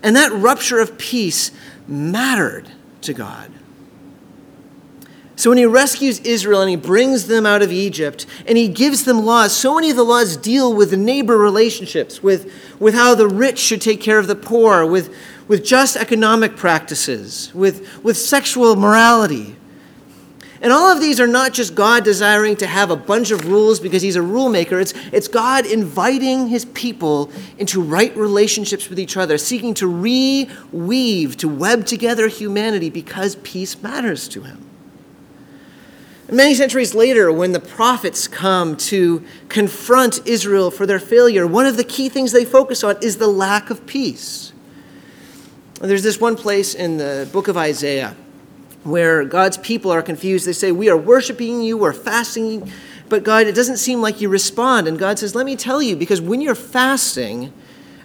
And 0.02 0.16
that 0.16 0.32
rupture 0.32 0.80
of 0.80 0.98
peace 0.98 1.52
mattered 1.88 2.72
to 3.02 3.14
God. 3.14 3.52
So 5.40 5.50
when 5.50 5.58
he 5.58 5.66
rescues 5.66 6.20
Israel 6.20 6.60
and 6.60 6.70
he 6.70 6.76
brings 6.76 7.28
them 7.28 7.46
out 7.46 7.62
of 7.62 7.72
Egypt 7.72 8.26
and 8.46 8.58
he 8.58 8.68
gives 8.68 9.06
them 9.06 9.26
laws, 9.26 9.56
so 9.56 9.76
many 9.76 9.90
of 9.90 9.96
the 9.96 10.04
laws 10.04 10.36
deal 10.36 10.74
with 10.74 10.92
neighbor 10.92 11.38
relationships, 11.38 12.22
with, 12.22 12.52
with 12.78 12.94
how 12.94 13.16
the 13.16 13.26
rich 13.26 13.58
should 13.58 13.80
take 13.80 14.02
care 14.02 14.20
of 14.20 14.28
the 14.28 14.36
poor, 14.36 14.86
with, 14.86 15.16
with 15.48 15.64
just 15.64 15.96
economic 15.96 16.58
practices, 16.58 17.54
with, 17.54 18.04
with 18.04 18.18
sexual 18.18 18.76
morality. 18.76 19.56
And 20.62 20.74
all 20.74 20.92
of 20.92 21.00
these 21.00 21.22
are 21.22 21.28
not 21.28 21.54
just 21.54 21.74
God 21.74 22.04
desiring 22.04 22.58
to 22.58 22.68
have 22.68 22.92
a 22.92 22.98
bunch 22.98 23.32
of 23.32 23.48
rules 23.48 23.80
because 23.80 24.02
he's 24.02 24.18
a 24.18 24.22
rule 24.22 24.50
maker. 24.50 24.78
It's, 24.78 24.94
it's 25.14 25.30
God 25.30 25.66
inviting 25.66 26.50
his 26.50 26.66
people 26.66 27.32
into 27.58 27.82
right 27.82 28.14
relationships 28.18 28.90
with 28.90 29.00
each 29.00 29.16
other, 29.16 29.38
seeking 29.38 29.74
to 29.76 29.90
reweave, 29.90 31.38
to 31.38 31.48
web 31.48 31.86
together 31.86 32.28
humanity 32.28 32.90
because 32.90 33.38
peace 33.38 33.82
matters 33.82 34.28
to 34.28 34.42
him. 34.42 34.69
Many 36.32 36.54
centuries 36.54 36.94
later, 36.94 37.32
when 37.32 37.54
the 37.54 37.60
prophets 37.60 38.28
come 38.28 38.78
to 38.78 39.26
confront 39.48 40.28
Israel 40.28 40.70
for 40.70 40.86
their 40.86 41.00
failure, 41.00 41.48
one 41.48 41.66
of 41.66 41.76
the 41.76 41.84
key 41.84 42.08
things 42.08 42.32
they 42.32 42.46
focus 42.46 42.84
on 42.84 42.98
is 43.02 43.18
the 43.18 43.28
lack 43.28 43.70
of 43.70 43.88
peace. 43.88 44.54
There's 45.82 46.04
this 46.04 46.20
one 46.20 46.36
place 46.36 46.76
in 46.76 46.98
the 46.98 47.28
book 47.32 47.48
of 47.48 47.58
Isaiah 47.58 48.16
where 48.84 49.26
God's 49.26 49.58
people 49.58 49.92
are 49.92 50.02
confused. 50.02 50.46
They 50.46 50.54
say, 50.54 50.72
We 50.72 50.90
are 50.90 50.98
worshiping 50.98 51.62
you, 51.62 51.78
we're 51.78 51.94
fasting, 51.94 52.72
but 53.08 53.24
God, 53.24 53.48
it 53.48 53.56
doesn't 53.56 53.78
seem 53.78 54.02
like 54.02 54.22
you 54.22 54.30
respond. 54.30 54.88
And 54.88 55.00
God 55.00 55.18
says, 55.18 55.34
Let 55.34 55.46
me 55.46 55.56
tell 55.56 55.82
you, 55.82 55.96
because 55.96 56.22
when 56.22 56.42
you're 56.42 56.54
fasting, 56.54 57.52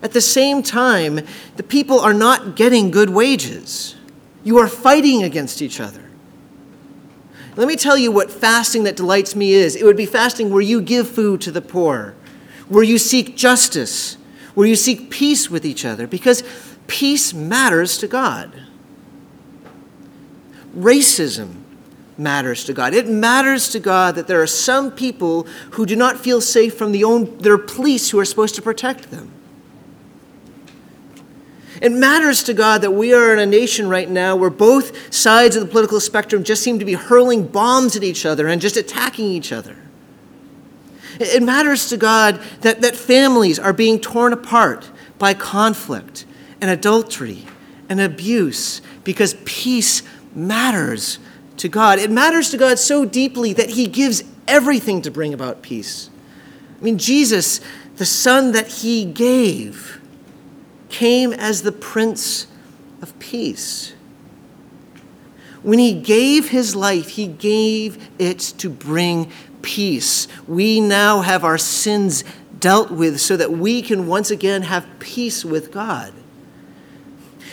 at 0.03 0.13
the 0.13 0.21
same 0.21 0.63
time, 0.63 1.21
the 1.57 1.63
people 1.63 1.99
are 1.99 2.15
not 2.15 2.57
getting 2.57 2.91
good 2.91 3.11
wages. 3.11 3.97
You 4.45 4.59
are 4.59 4.69
fighting 4.69 5.23
against 5.23 5.63
each 5.63 5.81
other. 5.81 6.04
Let 7.57 7.69
me 7.69 7.77
tell 7.77 7.97
you 7.97 8.11
what 8.11 8.31
fasting 8.31 8.85
that 8.85 8.97
delights 8.97 9.37
me 9.37 9.53
is. 9.53 9.77
It 9.77 9.85
would 9.85 9.97
be 9.97 10.07
fasting 10.07 10.51
where 10.51 10.63
you 10.63 10.81
give 10.81 11.09
food 11.09 11.41
to 11.43 11.51
the 11.51 11.63
poor, 11.63 12.15
where 12.69 12.85
you 12.85 12.99
seek 12.99 13.37
justice, 13.37 14.17
where 14.55 14.67
you 14.67 14.77
seek 14.77 15.11
peace 15.11 15.51
with 15.51 15.65
each 15.65 15.85
other, 15.85 16.07
because 16.07 16.43
peace 16.87 17.33
matters 17.33 17.99
to 17.99 18.09
God 18.09 18.53
racism 20.77 21.63
matters 22.17 22.65
to 22.65 22.73
God. 22.73 22.95
It 22.95 23.09
matters 23.09 23.69
to 23.71 23.81
God 23.81 24.15
that 24.15 24.27
there 24.27 24.41
are 24.41 24.47
some 24.47 24.91
people 24.91 25.45
who 25.73 25.87
do 25.87 25.97
not 25.97 26.19
feel 26.19 26.41
safe 26.41 26.77
from 26.77 26.93
the 26.93 27.05
own, 27.05 27.39
their 27.39 27.59
police 27.59 28.11
who 28.11 28.19
are 28.19 28.25
supposed 28.25 28.55
to 28.57 28.63
protect 28.63 29.11
them. 29.11 29.31
It 31.85 31.93
matters 31.93 32.43
to 32.45 32.55
God 32.55 32.81
that 32.81 32.93
we 32.93 33.13
are 33.13 33.35
in 33.35 33.39
a 33.39 33.45
nation 33.45 33.91
right 33.91 34.09
now 34.09 34.37
where 34.37 34.49
both 34.49 35.13
sides 35.13 35.55
of 35.55 35.63
the 35.63 35.69
political 35.69 36.01
spectrum 36.01 36.43
just 36.43 36.63
seem 36.63 36.79
to 36.79 36.85
be 36.87 36.95
hurling 36.95 37.47
bombs 37.47 37.95
at 37.95 38.03
each 38.03 38.25
other 38.25 38.49
and 38.49 38.59
just 38.59 38.79
attacking 38.79 39.27
each 39.27 39.53
other. 39.53 39.77
It 41.21 41.43
matters 41.43 41.91
to 41.91 41.99
God 41.99 42.41
that, 42.63 42.81
that 42.81 42.97
families 42.97 43.59
are 43.59 43.75
being 43.75 44.01
torn 44.01 44.33
apart 44.33 44.91
by 45.19 45.35
conflict 45.35 46.25
and 46.59 46.71
adultery 46.71 47.45
and 47.91 48.01
abuse 48.01 48.81
because 49.05 49.35
peace 49.45 50.03
matters 50.35 51.19
to 51.59 51.69
God. 51.69 51.99
It 51.99 52.11
matters 52.11 52.49
to 52.53 52.57
God 52.57 52.79
so 52.79 53.05
deeply 53.05 53.53
that 53.53 53.69
he 53.69 53.89
gives 53.89 54.25
everything 54.49 55.03
to 55.03 55.11
bring 55.11 55.35
about 55.35 55.61
peace. 55.61 56.09
I 56.81 56.83
mean, 56.83 56.97
Jesus, 56.97 57.61
the 57.97 58.07
Son 58.07 58.53
that 58.53 58.69
he 58.69 59.05
gave, 59.05 60.01
came 60.95 61.33
as 61.33 61.63
the 61.63 61.73
Prince 61.73 62.47
of 63.03 63.19
Peace. 63.19 63.95
When 65.65 65.81
he 65.81 65.93
gave 65.93 66.51
his 66.51 66.77
life, 66.77 67.09
he 67.09 67.27
gave 67.27 68.11
it 68.17 68.39
to 68.59 68.71
bring 68.71 69.33
peace. 69.61 70.29
We 70.47 70.81
now 70.81 71.23
have 71.23 71.43
our 71.43 71.59
sins 71.59 72.23
dealt 72.61 72.93
with 72.93 73.21
so 73.21 73.37
that 73.37 73.51
we 73.51 73.83
can 73.83 74.07
once 74.07 74.31
again 74.31 74.63
have 74.63 74.87
peace 75.01 75.45
with 75.45 75.73
God. 75.73 76.13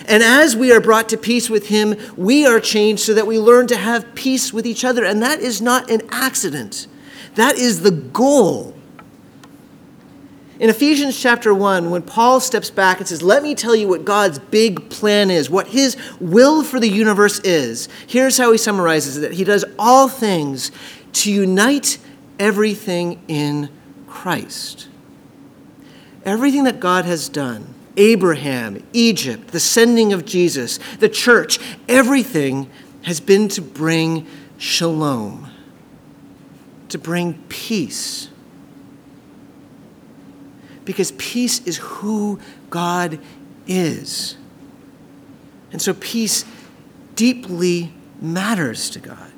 And 0.08 0.22
as 0.22 0.56
we 0.56 0.72
are 0.72 0.80
brought 0.80 1.10
to 1.10 1.18
peace 1.18 1.50
with 1.50 1.68
Him, 1.68 1.96
we 2.16 2.46
are 2.46 2.60
changed 2.60 3.02
so 3.04 3.14
that 3.16 3.26
we 3.26 3.40
learn 3.40 3.66
to 3.68 3.78
have 3.78 4.14
peace 4.14 4.54
with 4.54 4.68
each 4.68 4.84
other. 4.84 5.04
And 5.06 5.22
that 5.22 5.40
is 5.40 5.62
not 5.62 5.90
an 5.90 6.02
accident, 6.12 6.88
that 7.36 7.56
is 7.56 7.82
the 7.82 7.92
goal. 7.92 8.76
In 10.62 10.70
Ephesians 10.70 11.20
chapter 11.20 11.56
1, 11.56 11.90
when 11.90 12.04
Paul 12.04 12.40
steps 12.40 12.70
back 12.70 13.00
and 13.00 13.08
says, 13.08 13.24
Let 13.24 13.42
me 13.42 13.56
tell 13.56 13.76
you 13.76 13.88
what 13.88 14.06
God's 14.06 14.38
big 14.38 14.92
plan 14.92 15.32
is, 15.32 15.50
what 15.50 15.70
his 15.70 15.98
will 16.20 16.64
for 16.64 16.80
the 16.80 16.88
universe 16.88 17.40
is, 17.40 17.90
here's 18.06 18.38
how 18.38 18.52
he 18.52 18.60
summarizes 18.60 19.18
it 19.18 19.32
He 19.32 19.44
does 19.44 19.66
all 19.80 20.08
things 20.08 20.72
to 21.14 21.32
unite 21.32 21.98
everything 22.38 23.20
in 23.28 23.70
Christ. 24.06 24.88
Everything 26.26 26.66
that 26.66 26.80
God 26.80 27.06
has 27.06 27.28
done 27.28 27.74
Abraham, 27.98 28.86
Egypt, 28.94 29.48
the 29.48 29.60
sending 29.60 30.14
of 30.14 30.26
Jesus, 30.26 30.78
the 31.00 31.10
church, 31.10 31.58
everything 31.90 32.70
has 33.02 33.20
been 33.20 33.48
to 33.48 33.64
bring 33.64 34.28
shalom, 34.60 35.50
to 36.90 37.00
bring 37.00 37.34
peace. 37.50 38.31
Because 40.86 41.12
peace 41.14 41.66
is 41.66 41.78
who 41.78 42.40
God 42.70 43.20
is. 43.68 44.38
And 45.72 45.82
so 45.82 45.94
peace 45.94 46.44
deeply 47.16 47.94
matters 48.20 48.90
to 48.92 49.00
God. 49.00 49.32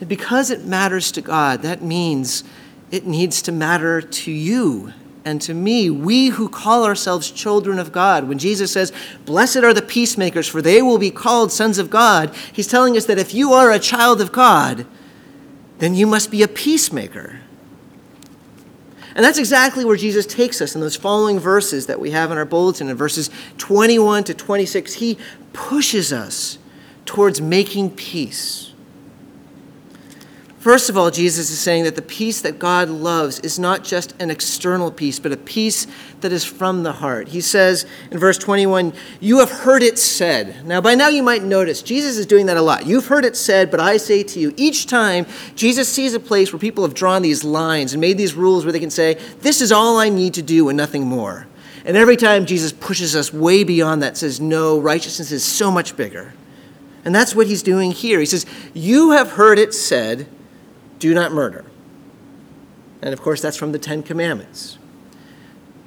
And 0.00 0.08
because 0.08 0.50
it 0.50 0.64
matters 0.64 1.12
to 1.12 1.20
God, 1.20 1.62
that 1.62 1.82
means 1.82 2.44
it 2.90 3.06
needs 3.06 3.42
to 3.42 3.52
matter 3.52 4.00
to 4.00 4.30
you 4.30 4.92
and 5.28 5.42
to 5.42 5.52
me, 5.52 5.90
we 5.90 6.28
who 6.28 6.48
call 6.48 6.84
ourselves 6.84 7.30
children 7.30 7.78
of 7.78 7.92
God. 7.92 8.26
When 8.26 8.38
Jesus 8.38 8.72
says, 8.72 8.94
Blessed 9.26 9.58
are 9.58 9.74
the 9.74 9.82
peacemakers, 9.82 10.48
for 10.48 10.62
they 10.62 10.80
will 10.80 10.96
be 10.96 11.10
called 11.10 11.52
sons 11.52 11.76
of 11.76 11.90
God, 11.90 12.34
he's 12.50 12.66
telling 12.66 12.96
us 12.96 13.04
that 13.04 13.18
if 13.18 13.34
you 13.34 13.52
are 13.52 13.70
a 13.70 13.78
child 13.78 14.22
of 14.22 14.32
God, 14.32 14.86
then 15.80 15.94
you 15.94 16.06
must 16.06 16.30
be 16.30 16.42
a 16.42 16.48
peacemaker. 16.48 17.40
And 19.18 19.24
that's 19.24 19.40
exactly 19.40 19.84
where 19.84 19.96
Jesus 19.96 20.26
takes 20.26 20.60
us 20.60 20.76
in 20.76 20.80
those 20.80 20.94
following 20.94 21.40
verses 21.40 21.86
that 21.86 21.98
we 21.98 22.12
have 22.12 22.30
in 22.30 22.38
our 22.38 22.44
bulletin, 22.44 22.88
in 22.88 22.96
verses 22.96 23.30
21 23.56 24.22
to 24.22 24.32
26. 24.32 24.94
He 24.94 25.18
pushes 25.52 26.12
us 26.12 26.60
towards 27.04 27.40
making 27.40 27.90
peace. 27.90 28.67
First 30.58 30.90
of 30.90 30.98
all, 30.98 31.12
Jesus 31.12 31.50
is 31.50 31.60
saying 31.60 31.84
that 31.84 31.94
the 31.94 32.02
peace 32.02 32.40
that 32.40 32.58
God 32.58 32.88
loves 32.88 33.38
is 33.40 33.60
not 33.60 33.84
just 33.84 34.20
an 34.20 34.28
external 34.28 34.90
peace, 34.90 35.20
but 35.20 35.30
a 35.30 35.36
peace 35.36 35.86
that 36.20 36.32
is 36.32 36.44
from 36.44 36.82
the 36.82 36.90
heart. 36.90 37.28
He 37.28 37.40
says 37.40 37.86
in 38.10 38.18
verse 38.18 38.38
21, 38.38 38.92
You 39.20 39.38
have 39.38 39.52
heard 39.52 39.84
it 39.84 40.00
said. 40.00 40.66
Now, 40.66 40.80
by 40.80 40.96
now 40.96 41.06
you 41.06 41.22
might 41.22 41.44
notice, 41.44 41.80
Jesus 41.80 42.18
is 42.18 42.26
doing 42.26 42.46
that 42.46 42.56
a 42.56 42.62
lot. 42.62 42.86
You've 42.86 43.06
heard 43.06 43.24
it 43.24 43.36
said, 43.36 43.70
but 43.70 43.78
I 43.78 43.98
say 43.98 44.24
to 44.24 44.40
you, 44.40 44.52
each 44.56 44.86
time 44.86 45.26
Jesus 45.54 45.88
sees 45.88 46.14
a 46.14 46.20
place 46.20 46.52
where 46.52 46.58
people 46.58 46.82
have 46.82 46.94
drawn 46.94 47.22
these 47.22 47.44
lines 47.44 47.92
and 47.92 48.00
made 48.00 48.18
these 48.18 48.34
rules 48.34 48.64
where 48.64 48.72
they 48.72 48.80
can 48.80 48.90
say, 48.90 49.14
This 49.40 49.60
is 49.60 49.70
all 49.70 49.96
I 49.98 50.08
need 50.08 50.34
to 50.34 50.42
do 50.42 50.68
and 50.68 50.76
nothing 50.76 51.06
more. 51.06 51.46
And 51.84 51.96
every 51.96 52.16
time 52.16 52.46
Jesus 52.46 52.72
pushes 52.72 53.14
us 53.14 53.32
way 53.32 53.62
beyond 53.62 54.02
that, 54.02 54.16
says, 54.16 54.40
No, 54.40 54.80
righteousness 54.80 55.30
is 55.30 55.44
so 55.44 55.70
much 55.70 55.96
bigger. 55.96 56.34
And 57.04 57.14
that's 57.14 57.32
what 57.32 57.46
he's 57.46 57.62
doing 57.62 57.92
here. 57.92 58.18
He 58.18 58.26
says, 58.26 58.44
You 58.74 59.12
have 59.12 59.30
heard 59.30 59.60
it 59.60 59.72
said, 59.72 60.26
do 60.98 61.14
not 61.14 61.32
murder. 61.32 61.64
And 63.00 63.12
of 63.12 63.22
course, 63.22 63.40
that's 63.40 63.56
from 63.56 63.72
the 63.72 63.78
Ten 63.78 64.02
Commandments. 64.02 64.78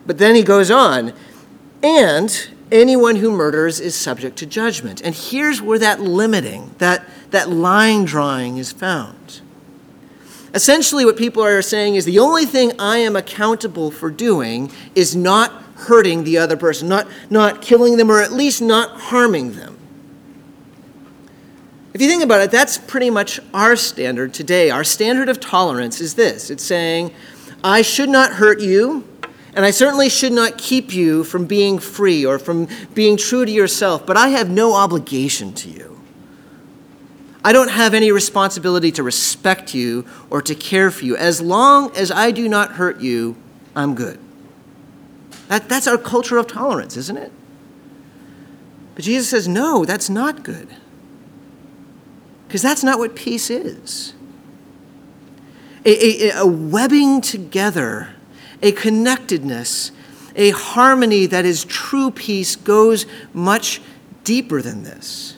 But 0.05 0.17
then 0.17 0.35
he 0.35 0.43
goes 0.43 0.71
on, 0.71 1.13
and 1.83 2.49
anyone 2.71 3.17
who 3.17 3.31
murders 3.31 3.79
is 3.79 3.95
subject 3.95 4.37
to 4.37 4.45
judgment. 4.45 5.01
And 5.01 5.13
here's 5.13 5.61
where 5.61 5.79
that 5.79 5.99
limiting, 5.99 6.73
that, 6.77 7.05
that 7.31 7.49
line 7.49 8.05
drawing 8.05 8.57
is 8.57 8.71
found. 8.71 9.41
Essentially, 10.53 11.05
what 11.05 11.17
people 11.17 11.43
are 11.43 11.61
saying 11.61 11.95
is 11.95 12.05
the 12.05 12.19
only 12.19 12.45
thing 12.45 12.73
I 12.79 12.97
am 12.97 13.15
accountable 13.15 13.91
for 13.91 14.09
doing 14.09 14.71
is 14.95 15.15
not 15.15 15.51
hurting 15.75 16.23
the 16.23 16.37
other 16.37 16.57
person, 16.57 16.87
not, 16.87 17.07
not 17.29 17.61
killing 17.61 17.97
them, 17.97 18.11
or 18.11 18.21
at 18.21 18.31
least 18.31 18.61
not 18.61 18.99
harming 18.99 19.53
them. 19.53 19.77
If 21.93 22.01
you 22.01 22.07
think 22.07 22.23
about 22.23 22.41
it, 22.41 22.51
that's 22.51 22.77
pretty 22.77 23.09
much 23.09 23.39
our 23.53 23.75
standard 23.75 24.33
today. 24.33 24.69
Our 24.69 24.83
standard 24.83 25.27
of 25.27 25.39
tolerance 25.39 25.99
is 25.99 26.15
this 26.15 26.49
it's 26.49 26.63
saying, 26.63 27.13
I 27.63 27.81
should 27.81 28.09
not 28.09 28.33
hurt 28.33 28.61
you, 28.61 29.07
and 29.53 29.65
I 29.65 29.71
certainly 29.71 30.09
should 30.09 30.31
not 30.31 30.57
keep 30.57 30.93
you 30.93 31.23
from 31.23 31.45
being 31.45 31.79
free 31.79 32.25
or 32.25 32.39
from 32.39 32.67
being 32.93 33.17
true 33.17 33.45
to 33.45 33.51
yourself, 33.51 34.05
but 34.05 34.15
I 34.15 34.29
have 34.29 34.49
no 34.49 34.73
obligation 34.73 35.53
to 35.55 35.69
you. 35.69 36.01
I 37.43 37.53
don't 37.53 37.71
have 37.71 37.93
any 37.93 38.11
responsibility 38.11 38.91
to 38.93 39.03
respect 39.03 39.73
you 39.73 40.05
or 40.29 40.41
to 40.43 40.55
care 40.55 40.91
for 40.91 41.03
you. 41.03 41.17
As 41.17 41.41
long 41.41 41.95
as 41.95 42.11
I 42.11 42.31
do 42.31 42.47
not 42.47 42.73
hurt 42.73 43.01
you, 43.01 43.35
I'm 43.75 43.95
good. 43.95 44.19
That, 45.47 45.67
that's 45.67 45.87
our 45.87 45.97
culture 45.97 46.37
of 46.37 46.47
tolerance, 46.47 46.95
isn't 46.95 47.17
it? 47.17 47.31
But 48.95 49.03
Jesus 49.03 49.29
says, 49.29 49.47
no, 49.47 49.85
that's 49.85 50.09
not 50.09 50.43
good. 50.43 50.69
Because 52.51 52.61
that's 52.61 52.83
not 52.83 52.99
what 52.99 53.15
peace 53.15 53.49
is. 53.49 54.13
A, 55.85 56.25
a, 56.27 56.39
a, 56.41 56.45
webbing 56.45 57.21
together, 57.21 58.09
a 58.61 58.73
connectedness, 58.73 59.93
a 60.35 60.49
harmony 60.49 61.27
that 61.27 61.45
is 61.45 61.63
true 61.63 62.11
peace 62.11 62.57
goes 62.57 63.05
much 63.31 63.81
deeper 64.25 64.61
than 64.61 64.83
this. 64.83 65.37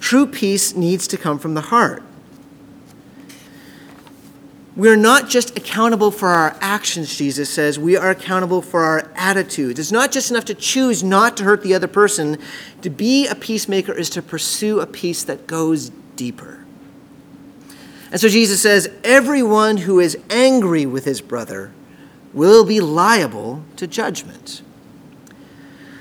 true 0.00 0.26
peace 0.26 0.76
needs 0.76 1.08
to 1.08 1.16
come 1.16 1.38
from 1.38 1.54
the 1.54 1.62
heart. 1.62 2.02
We're 4.76 4.96
not 4.96 5.30
just 5.30 5.56
accountable 5.56 6.10
for 6.10 6.28
our 6.28 6.54
actions, 6.60 7.16
Jesus 7.16 7.48
says. 7.48 7.78
We 7.78 7.96
are 7.96 8.10
accountable 8.10 8.60
for 8.60 8.82
our 8.82 9.10
attitudes. 9.16 9.80
It's 9.80 9.92
not 9.92 10.12
just 10.12 10.30
enough 10.30 10.44
to 10.46 10.54
choose 10.54 11.02
not 11.02 11.38
to 11.38 11.44
hurt 11.44 11.62
the 11.62 11.72
other 11.72 11.88
person. 11.88 12.36
To 12.82 12.90
be 12.90 13.26
a 13.26 13.34
peacemaker 13.34 13.92
is 13.94 14.10
to 14.10 14.20
pursue 14.20 14.80
a 14.80 14.86
peace 14.86 15.24
that 15.24 15.46
goes 15.46 15.90
deeper. 16.16 16.64
And 18.10 18.20
so 18.20 18.28
Jesus 18.28 18.60
says, 18.60 18.90
everyone 19.02 19.78
who 19.78 19.98
is 19.98 20.18
angry 20.28 20.84
with 20.84 21.04
his 21.04 21.20
brother 21.20 21.72
will 22.32 22.64
be 22.64 22.80
liable 22.80 23.64
to 23.76 23.86
judgment. 23.86 24.62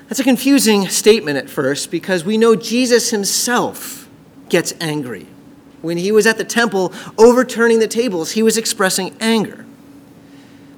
That's 0.07 0.19
a 0.19 0.25
confusing 0.25 0.89
statement 0.89 1.37
at 1.37 1.49
first 1.49 1.89
because 1.89 2.25
we 2.25 2.37
know 2.37 2.55
Jesus 2.55 3.11
himself 3.11 4.09
gets 4.49 4.73
angry. 4.81 5.27
When 5.81 5.97
he 5.97 6.11
was 6.11 6.27
at 6.27 6.37
the 6.37 6.43
temple 6.43 6.93
overturning 7.17 7.79
the 7.79 7.87
tables, 7.87 8.31
he 8.31 8.43
was 8.43 8.57
expressing 8.57 9.15
anger. 9.21 9.65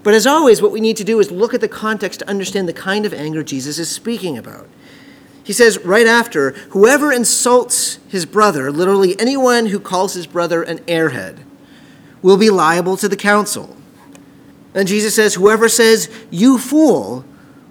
But 0.04 0.14
as 0.14 0.28
always, 0.28 0.62
what 0.62 0.72
we 0.72 0.82
need 0.82 0.98
to 0.98 1.04
do 1.04 1.20
is 1.20 1.32
look 1.32 1.54
at 1.54 1.62
the 1.62 1.68
context 1.68 2.20
to 2.20 2.30
understand 2.30 2.68
the 2.68 2.74
kind 2.74 3.06
of 3.06 3.14
anger 3.14 3.42
Jesus 3.42 3.80
is 3.80 3.90
speaking 3.90 4.38
about. 4.38 4.68
He 5.44 5.54
says 5.54 5.78
right 5.80 6.08
after, 6.08 6.52
whoever 6.70 7.12
insults 7.12 8.00
his 8.08 8.26
brother, 8.26 8.72
literally 8.72 9.20
anyone 9.20 9.68
who 9.68 9.80
calls 9.80 10.14
his 10.14 10.26
brother 10.26 10.64
an 10.64 10.80
airhead, 10.80 11.40
will 12.22 12.38
be 12.38 12.50
liable 12.50 12.96
to 12.98 13.10
the 13.10 13.18
council. 13.18 13.76
And 14.74 14.88
Jesus 14.88 15.14
says, 15.14 15.36
whoever 15.36 15.68
says, 15.68 16.10
you 16.32 16.58
fool, 16.58 17.26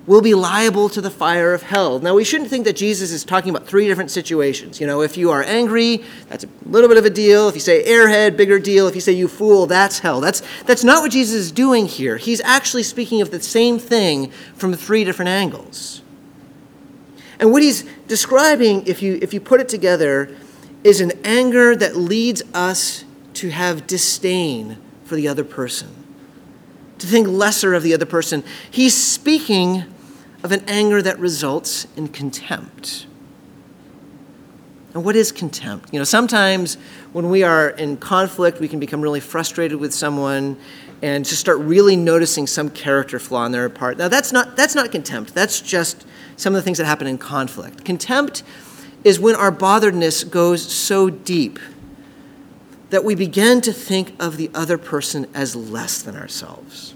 will 0.07 0.21
be 0.21 0.35
liable 0.35 0.89
to 0.89 1.01
the 1.01 1.11
fire 1.11 1.55
of 1.55 1.63
hell. 1.63 2.01
Now, 2.01 2.15
we 2.15 2.25
shouldn't 2.25 2.51
think 2.51 2.65
that 2.65 2.77
Jesus 2.77 3.13
is 3.13 3.25
talking 3.25 3.51
about 3.51 3.69
three 3.69 3.87
different 3.87 4.11
situations. 4.11 4.81
You 4.81 4.87
know, 4.87 5.01
if 5.01 5.17
you 5.17 5.31
are 5.31 5.43
angry, 5.43 6.05
that's 6.29 6.45
a 6.45 6.49
little 6.67 6.89
bit 6.89 6.99
of 6.99 7.05
a 7.05 7.11
deal. 7.11 7.49
If 7.49 7.55
you 7.55 7.61
say 7.61 7.85
airhead, 7.85 8.37
bigger 8.37 8.59
deal. 8.59 8.89
If 8.89 8.95
you 8.95 9.01
say 9.01 9.13
you 9.13 9.29
fool, 9.29 9.67
that's 9.67 10.01
hell. 10.01 10.21
That's, 10.21 10.43
that's 10.67 10.83
not 10.83 11.03
what 11.03 11.13
Jesus 11.13 11.37
is 11.37 11.53
doing 11.53 11.87
here. 11.87 12.17
He's 12.17 12.41
actually 12.41 12.83
speaking 12.83 13.21
of 13.21 13.31
the 13.31 13.41
same 13.41 13.79
thing 13.79 14.31
from 14.55 14.75
three 14.75 15.05
different 15.05 15.29
angles. 15.29 16.02
And 17.43 17.51
what 17.51 17.61
he's 17.61 17.83
describing, 18.07 18.87
if 18.87 19.03
you, 19.03 19.19
if 19.21 19.35
you 19.35 19.41
put 19.41 19.61
it 19.61 19.69
together, 19.69 20.35
is 20.85 21.01
an 21.01 21.11
anger 21.25 21.75
that 21.75 21.97
leads 21.97 22.41
us 22.55 23.05
to 23.35 23.51
have 23.51 23.87
disdain 23.87 24.79
for 25.05 25.17
the 25.17 25.27
other 25.27 25.43
person 25.43 26.03
to 27.03 27.09
think 27.09 27.27
lesser 27.27 27.75
of 27.75 27.83
the 27.83 27.93
other 27.93 28.07
person. 28.07 28.45
He's 28.71 28.95
speaking 28.95 29.83
of 30.45 30.53
an 30.53 30.63
anger 30.69 31.03
that 31.03 31.19
results 31.19 31.89
in 31.97 32.07
contempt. 32.07 33.09
And 34.95 35.05
what 35.05 35.17
is 35.17 35.33
contempt? 35.33 35.93
You 35.93 35.99
know, 35.99 36.05
sometimes 36.05 36.77
when 37.13 37.29
we 37.29 37.43
are 37.43 37.71
in 37.71 37.97
conflict, 37.97 38.61
we 38.61 38.69
can 38.69 38.79
become 38.79 39.01
really 39.01 39.19
frustrated 39.19 39.81
with 39.81 39.93
someone 39.93 40.57
and 41.03 41.25
to 41.27 41.37
start 41.37 41.59
really 41.59 41.97
noticing 41.97 42.47
some 42.47 42.71
character 42.71 43.19
flaw 43.19 43.41
on 43.41 43.53
their 43.53 43.69
part. 43.69 43.99
Now, 43.99 44.09
that's 44.09 44.33
not, 44.33 44.57
that's 44.57 44.77
not 44.77 44.93
contempt. 44.93 45.35
That's 45.35 45.61
just 45.61 46.07
some 46.37 46.55
of 46.55 46.59
the 46.59 46.63
things 46.63 46.79
that 46.79 46.85
happen 46.85 47.09
in 47.09 47.19
conflict. 47.19 47.85
Contempt 47.85 48.45
is 49.05 49.19
when 49.19 49.35
our 49.35 49.51
botheredness 49.51 50.29
goes 50.31 50.63
so 50.73 51.11
deep 51.11 51.59
that 52.91 53.05
we 53.05 53.15
begin 53.15 53.61
to 53.63 53.73
think 53.73 54.15
of 54.21 54.37
the 54.37 54.51
other 54.55 54.79
person 54.79 55.27
as 55.35 55.57
less 55.57 56.03
than 56.03 56.15
ourselves, 56.15 56.95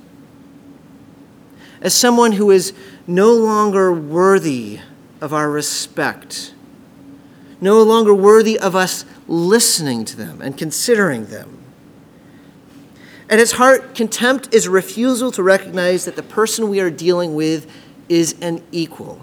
as 1.80 1.94
someone 1.94 2.32
who 2.32 2.50
is 2.50 2.72
no 3.06 3.32
longer 3.32 3.92
worthy 3.92 4.78
of 5.20 5.32
our 5.32 5.50
respect, 5.50 6.52
no 7.60 7.82
longer 7.82 8.14
worthy 8.14 8.58
of 8.58 8.76
us 8.76 9.04
listening 9.26 10.04
to 10.04 10.16
them 10.16 10.40
and 10.42 10.56
considering 10.58 11.26
them. 11.26 11.55
At 13.28 13.40
its 13.40 13.52
heart, 13.52 13.94
contempt 13.94 14.54
is 14.54 14.66
a 14.66 14.70
refusal 14.70 15.32
to 15.32 15.42
recognize 15.42 16.04
that 16.04 16.16
the 16.16 16.22
person 16.22 16.68
we 16.68 16.80
are 16.80 16.90
dealing 16.90 17.34
with 17.34 17.70
is 18.08 18.36
an 18.40 18.62
equal, 18.70 19.20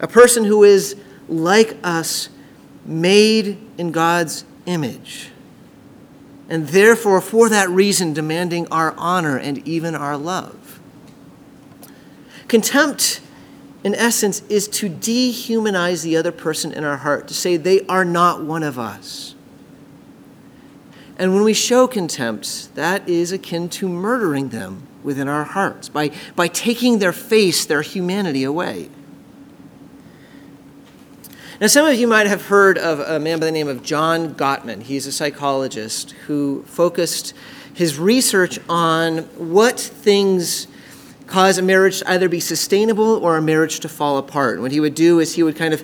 a 0.00 0.08
person 0.08 0.44
who 0.44 0.64
is 0.64 0.96
like 1.28 1.76
us, 1.84 2.30
made 2.86 3.58
in 3.76 3.92
God's 3.92 4.44
image. 4.64 5.30
And 6.48 6.68
therefore, 6.68 7.20
for 7.20 7.50
that 7.50 7.68
reason, 7.68 8.14
demanding 8.14 8.66
our 8.68 8.94
honor 8.96 9.36
and 9.36 9.66
even 9.68 9.94
our 9.94 10.16
love. 10.16 10.80
Contempt, 12.48 13.20
in 13.84 13.94
essence, 13.94 14.40
is 14.48 14.66
to 14.68 14.88
dehumanize 14.88 16.02
the 16.02 16.16
other 16.16 16.32
person 16.32 16.72
in 16.72 16.84
our 16.84 16.96
heart, 16.96 17.28
to 17.28 17.34
say 17.34 17.58
they 17.58 17.84
are 17.86 18.06
not 18.06 18.42
one 18.42 18.62
of 18.62 18.78
us. 18.78 19.34
And 21.18 21.34
when 21.34 21.42
we 21.42 21.52
show 21.52 21.88
contempt, 21.88 22.74
that 22.76 23.08
is 23.08 23.32
akin 23.32 23.68
to 23.70 23.88
murdering 23.88 24.50
them 24.50 24.86
within 25.02 25.28
our 25.28 25.44
hearts 25.44 25.88
by, 25.88 26.12
by 26.36 26.46
taking 26.46 27.00
their 27.00 27.12
face, 27.12 27.64
their 27.64 27.82
humanity 27.82 28.44
away. 28.44 28.88
Now, 31.60 31.66
some 31.66 31.86
of 31.86 31.98
you 31.98 32.06
might 32.06 32.28
have 32.28 32.46
heard 32.46 32.78
of 32.78 33.00
a 33.00 33.18
man 33.18 33.40
by 33.40 33.46
the 33.46 33.52
name 33.52 33.66
of 33.66 33.82
John 33.82 34.34
Gottman. 34.34 34.82
He's 34.82 35.08
a 35.08 35.12
psychologist 35.12 36.12
who 36.28 36.62
focused 36.66 37.34
his 37.74 37.98
research 37.98 38.60
on 38.68 39.18
what 39.36 39.80
things 39.80 40.68
cause 41.26 41.58
a 41.58 41.62
marriage 41.62 41.98
to 41.98 42.10
either 42.10 42.28
be 42.28 42.40
sustainable 42.40 43.24
or 43.24 43.36
a 43.36 43.42
marriage 43.42 43.80
to 43.80 43.88
fall 43.88 44.18
apart. 44.18 44.60
What 44.60 44.70
he 44.70 44.78
would 44.78 44.94
do 44.94 45.18
is 45.18 45.34
he 45.34 45.42
would 45.42 45.56
kind 45.56 45.74
of 45.74 45.82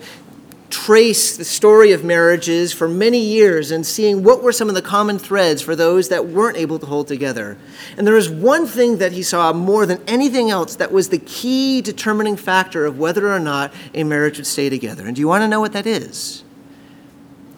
trace 0.70 1.37
the 1.37 1.44
story 1.44 1.92
of 1.92 2.05
marriages 2.05 2.72
for 2.72 2.88
many 2.88 3.20
years 3.20 3.70
and 3.70 3.87
seeing 3.87 4.22
what 4.22 4.42
were 4.42 4.53
some 4.53 4.68
of 4.68 4.74
the 4.74 4.83
common 4.83 5.18
threads 5.18 5.62
for 5.62 5.77
those 5.77 6.09
that 6.09 6.27
weren't 6.27 6.57
able 6.57 6.79
to 6.79 6.87
hold 6.87 7.07
together. 7.07 7.57
And 7.96 8.07
there 8.07 8.14
was 8.14 8.29
one 8.29 8.66
thing 8.66 8.98
that 8.98 9.12
he 9.12 9.22
saw 9.22 9.53
more 9.53 9.87
than 9.87 10.03
anything 10.07 10.50
else 10.50 10.77
that 10.77 10.90
was 10.90 11.11
the 11.11 11.18
key 11.18 11.81
determining 11.81 12.37
factor 12.37 12.87
of 12.87 12.98
whether 12.98 13.33
or 13.33 13.40
not 13.40 13.72
a 13.94 14.05
marriage 14.05 14.37
would 14.38 14.46
stay 14.46 14.68
together. 14.68 15.07
And 15.07 15.14
do 15.14 15.20
you 15.20 15.29
want 15.29 15.42
to 15.42 15.48
know 15.48 15.61
what 15.61 15.72
that 15.74 15.87
is? 15.87 16.44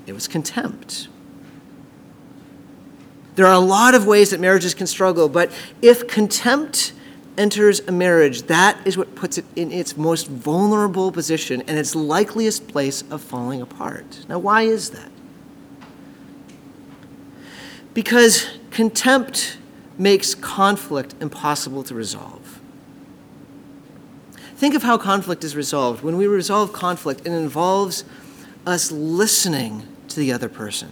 It 0.07 0.13
was 0.13 0.29
contempt. 0.29 1.09
There 3.37 3.47
are 3.47 3.53
a 3.53 3.59
lot 3.59 3.95
of 3.95 4.07
ways 4.07 4.31
that 4.31 4.41
marriages 4.41 4.75
can 4.75 4.87
struggle, 4.87 5.29
but 5.29 5.51
if 5.83 6.09
contempt 6.09 6.93
enters 7.39 7.81
a 7.81 7.93
marriage, 7.93 8.43
that 8.43 8.79
is 8.87 8.97
what 8.97 9.15
puts 9.15 9.39
it 9.39 9.45
in 9.55 9.73
its 9.73 9.97
most 9.97 10.29
vulnerable 10.29 11.13
position 11.13 11.63
and 11.67 11.79
its 11.79 11.95
likeliest 11.95 12.69
place 12.69 13.03
of 13.11 13.21
falling 13.21 13.61
apart. 13.61 14.25
Now, 14.29 14.39
why 14.39 14.63
is 14.63 14.91
that? 14.91 15.11
Because 17.95 18.47
contempt 18.71 19.59
makes 19.99 20.35
conflict 20.35 21.15
impossible 21.21 21.83
to 21.85 21.95
resolve. 21.95 22.61
Think 24.57 24.75
of 24.75 24.83
how 24.83 24.99
conflict 24.99 25.45
is 25.45 25.55
resolved. 25.55 26.03
When 26.03 26.17
we 26.17 26.27
resolve 26.27 26.73
conflict, 26.73 27.21
it 27.21 27.33
involves 27.33 28.05
us 28.67 28.91
listening 28.91 29.87
to 30.09 30.21
the 30.21 30.33
other 30.33 30.49
person. 30.49 30.91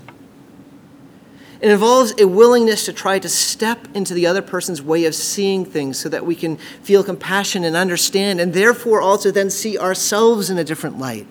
It 1.64 1.70
involves 1.70 2.12
a 2.20 2.26
willingness 2.26 2.84
to 2.84 2.92
try 2.92 3.18
to 3.18 3.26
step 3.26 3.88
into 3.94 4.12
the 4.12 4.26
other 4.26 4.42
person's 4.42 4.82
way 4.82 5.06
of 5.06 5.14
seeing 5.14 5.64
things 5.64 5.98
so 5.98 6.10
that 6.10 6.26
we 6.26 6.34
can 6.34 6.58
feel 6.58 7.02
compassion 7.02 7.64
and 7.64 7.74
understand, 7.74 8.38
and 8.38 8.52
therefore 8.52 9.00
also 9.00 9.30
then 9.30 9.48
see 9.48 9.78
ourselves 9.78 10.50
in 10.50 10.58
a 10.58 10.64
different 10.64 10.98
light 10.98 11.26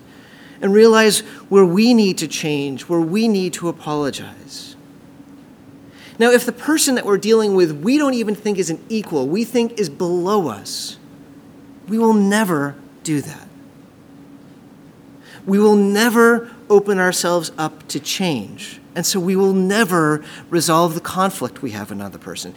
and 0.60 0.74
realize 0.74 1.20
where 1.50 1.64
we 1.64 1.94
need 1.94 2.18
to 2.18 2.28
change, 2.28 2.82
where 2.90 3.00
we 3.00 3.28
need 3.28 3.54
to 3.54 3.70
apologize. 3.70 4.76
Now, 6.18 6.32
if 6.32 6.48
the 6.48 6.52
person 6.52 6.96
that 6.96 7.06
we're 7.06 7.20
dealing 7.20 7.54
with 7.54 7.72
we 7.84 8.00
don't 8.00 8.16
even 8.16 8.34
think 8.34 8.58
is 8.58 8.72
an 8.72 8.84
equal, 8.90 9.28
we 9.28 9.44
think 9.44 9.80
is 9.80 9.88
below 9.88 10.48
us, 10.48 10.98
we 11.88 12.00
will 12.00 12.16
never 12.16 12.76
do 13.04 13.22
that. 13.22 13.48
We 15.46 15.60
will 15.60 15.76
never 15.76 16.50
open 16.72 16.98
ourselves 16.98 17.52
up 17.56 17.88
to 17.90 18.00
change 18.00 18.80
and 18.96 19.06
so 19.06 19.20
we 19.20 19.36
will 19.36 19.54
never 19.54 20.24
resolve 20.50 20.94
the 20.94 21.02
conflict 21.02 21.62
we 21.62 21.72
have 21.72 21.90
with 21.90 21.98
another 21.98 22.18
person. 22.18 22.54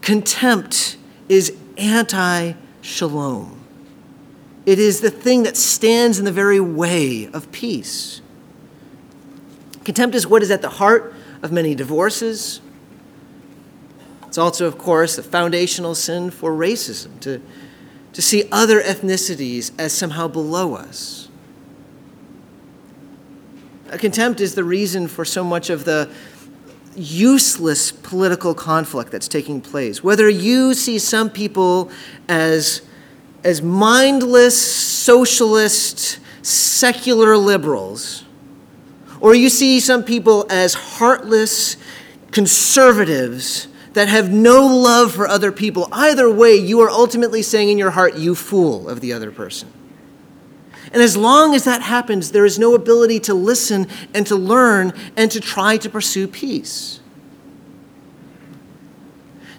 Contempt 0.00 0.96
is 1.28 1.56
anti 1.76 2.52
shalom, 2.80 3.60
it 4.64 4.78
is 4.78 5.00
the 5.00 5.10
thing 5.10 5.42
that 5.44 5.56
stands 5.56 6.18
in 6.18 6.24
the 6.24 6.32
very 6.32 6.60
way 6.60 7.28
of 7.32 7.50
peace. 7.52 8.20
Contempt 9.84 10.16
is 10.16 10.26
what 10.26 10.42
is 10.42 10.50
at 10.50 10.62
the 10.62 10.68
heart 10.68 11.14
of 11.42 11.52
many 11.52 11.74
divorces. 11.74 12.60
It's 14.26 14.38
also, 14.38 14.66
of 14.66 14.76
course, 14.76 15.16
the 15.16 15.22
foundational 15.22 15.94
sin 15.94 16.30
for 16.30 16.50
racism 16.50 17.20
to, 17.20 17.40
to 18.12 18.20
see 18.20 18.48
other 18.50 18.82
ethnicities 18.82 19.70
as 19.78 19.92
somehow 19.92 20.26
below 20.26 20.74
us. 20.74 21.25
Contempt 23.92 24.40
is 24.40 24.54
the 24.54 24.64
reason 24.64 25.08
for 25.08 25.24
so 25.24 25.44
much 25.44 25.70
of 25.70 25.84
the 25.84 26.10
useless 26.96 27.92
political 27.92 28.54
conflict 28.54 29.12
that's 29.12 29.28
taking 29.28 29.60
place. 29.60 30.02
Whether 30.02 30.28
you 30.28 30.74
see 30.74 30.98
some 30.98 31.30
people 31.30 31.90
as, 32.28 32.82
as 33.44 33.62
mindless, 33.62 34.60
socialist, 34.60 36.18
secular 36.42 37.36
liberals, 37.36 38.24
or 39.20 39.34
you 39.34 39.48
see 39.48 39.80
some 39.80 40.02
people 40.02 40.46
as 40.50 40.74
heartless 40.74 41.76
conservatives 42.30 43.68
that 43.92 44.08
have 44.08 44.30
no 44.30 44.66
love 44.66 45.12
for 45.12 45.26
other 45.26 45.52
people, 45.52 45.88
either 45.92 46.30
way, 46.30 46.54
you 46.54 46.80
are 46.80 46.90
ultimately 46.90 47.42
saying 47.42 47.68
in 47.68 47.78
your 47.78 47.90
heart, 47.90 48.14
you 48.16 48.34
fool 48.34 48.88
of 48.88 49.00
the 49.00 49.12
other 49.12 49.30
person. 49.30 49.70
And 50.92 51.02
as 51.02 51.16
long 51.16 51.54
as 51.54 51.64
that 51.64 51.82
happens, 51.82 52.32
there 52.32 52.44
is 52.44 52.58
no 52.58 52.74
ability 52.74 53.20
to 53.20 53.34
listen 53.34 53.88
and 54.14 54.26
to 54.26 54.36
learn 54.36 54.92
and 55.16 55.30
to 55.32 55.40
try 55.40 55.76
to 55.78 55.90
pursue 55.90 56.28
peace. 56.28 57.00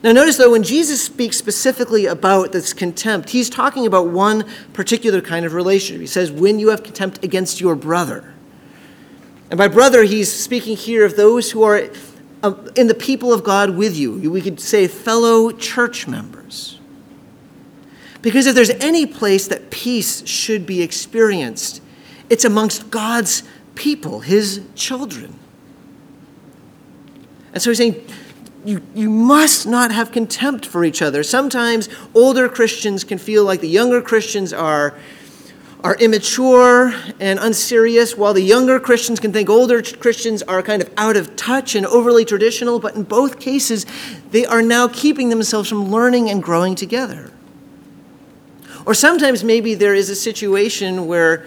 Now, 0.04 0.12
notice 0.12 0.38
though, 0.38 0.52
when 0.52 0.64
Jesus 0.64 1.04
speaks 1.04 1.38
specifically 1.38 2.06
about 2.06 2.52
this 2.52 2.72
contempt, 2.72 3.32
he's 3.32 3.50
talking 3.50 3.86
about 3.86 4.08
one 4.08 4.46
particular 4.74 5.22
kind 5.22 5.46
of 5.46 5.54
relationship. 5.54 6.00
He 6.00 6.08
says, 6.08 6.32
when 6.32 6.60
you 6.60 6.70
have 6.70 6.84
contempt 6.84 7.24
against 7.24 7.60
your 7.60 7.76
brother. 7.76 8.34
And 9.50 9.58
by 9.58 9.68
brother, 9.68 10.04
he's 10.04 10.32
speaking 10.32 10.78
here 10.78 11.04
of 11.04 11.16
those 11.16 11.52
who 11.52 11.64
are 11.64 11.90
um, 12.44 12.70
in 12.76 12.88
the 12.88 12.94
people 12.94 13.34
of 13.34 13.44
God 13.44 13.72
with 13.72 13.98
you. 13.98 14.30
We 14.30 14.42
could 14.42 14.60
say 14.60 14.88
fellow 14.88 15.52
church 15.52 16.08
members. 16.08 16.77
Because 18.28 18.46
if 18.46 18.56
there's 18.56 18.72
any 18.72 19.06
place 19.06 19.48
that 19.48 19.72
peace 19.72 20.28
should 20.28 20.66
be 20.66 20.82
experienced, 20.82 21.82
it's 22.30 22.44
amongst 22.44 22.90
God's 22.90 23.42
people, 23.74 24.20
his 24.20 24.60
children. 24.76 25.40
And 27.54 27.64
so 27.64 27.70
he's 27.70 27.78
saying, 27.78 28.06
you, 28.66 28.82
you 28.94 29.10
must 29.10 29.66
not 29.66 29.92
have 29.92 30.12
contempt 30.12 30.66
for 30.66 30.84
each 30.84 31.02
other. 31.02 31.24
Sometimes 31.24 31.88
older 32.14 32.50
Christians 32.50 33.06
can 33.06 33.18
feel 33.18 33.46
like 33.46 33.62
the 33.62 33.70
younger 33.70 34.02
Christians 34.02 34.52
are 34.52 35.00
are 35.86 35.96
immature 35.96 36.94
and 37.22 37.40
unserious, 37.40 38.18
while 38.18 38.34
the 38.34 38.42
younger 38.42 38.78
Christians 38.78 39.22
can 39.22 39.32
think 39.32 39.50
older 39.50 39.82
Christians 39.82 40.44
are 40.44 40.62
kind 40.62 40.82
of 40.82 40.92
out 40.98 41.16
of 41.16 41.38
touch 41.38 41.76
and 41.76 41.86
overly 41.86 42.26
traditional, 42.26 42.78
but 42.78 42.96
in 42.96 43.04
both 43.04 43.40
cases, 43.40 43.86
they 44.32 44.46
are 44.46 44.62
now 44.62 44.90
keeping 44.90 45.30
themselves 45.30 45.70
from 45.70 45.90
learning 45.90 46.30
and 46.30 46.44
growing 46.44 46.76
together. 46.76 47.32
Or 48.88 48.94
sometimes 48.94 49.44
maybe 49.44 49.76
there 49.76 49.94
is 49.94 50.10
a 50.10 50.16
situation 50.16 51.08
where, 51.08 51.46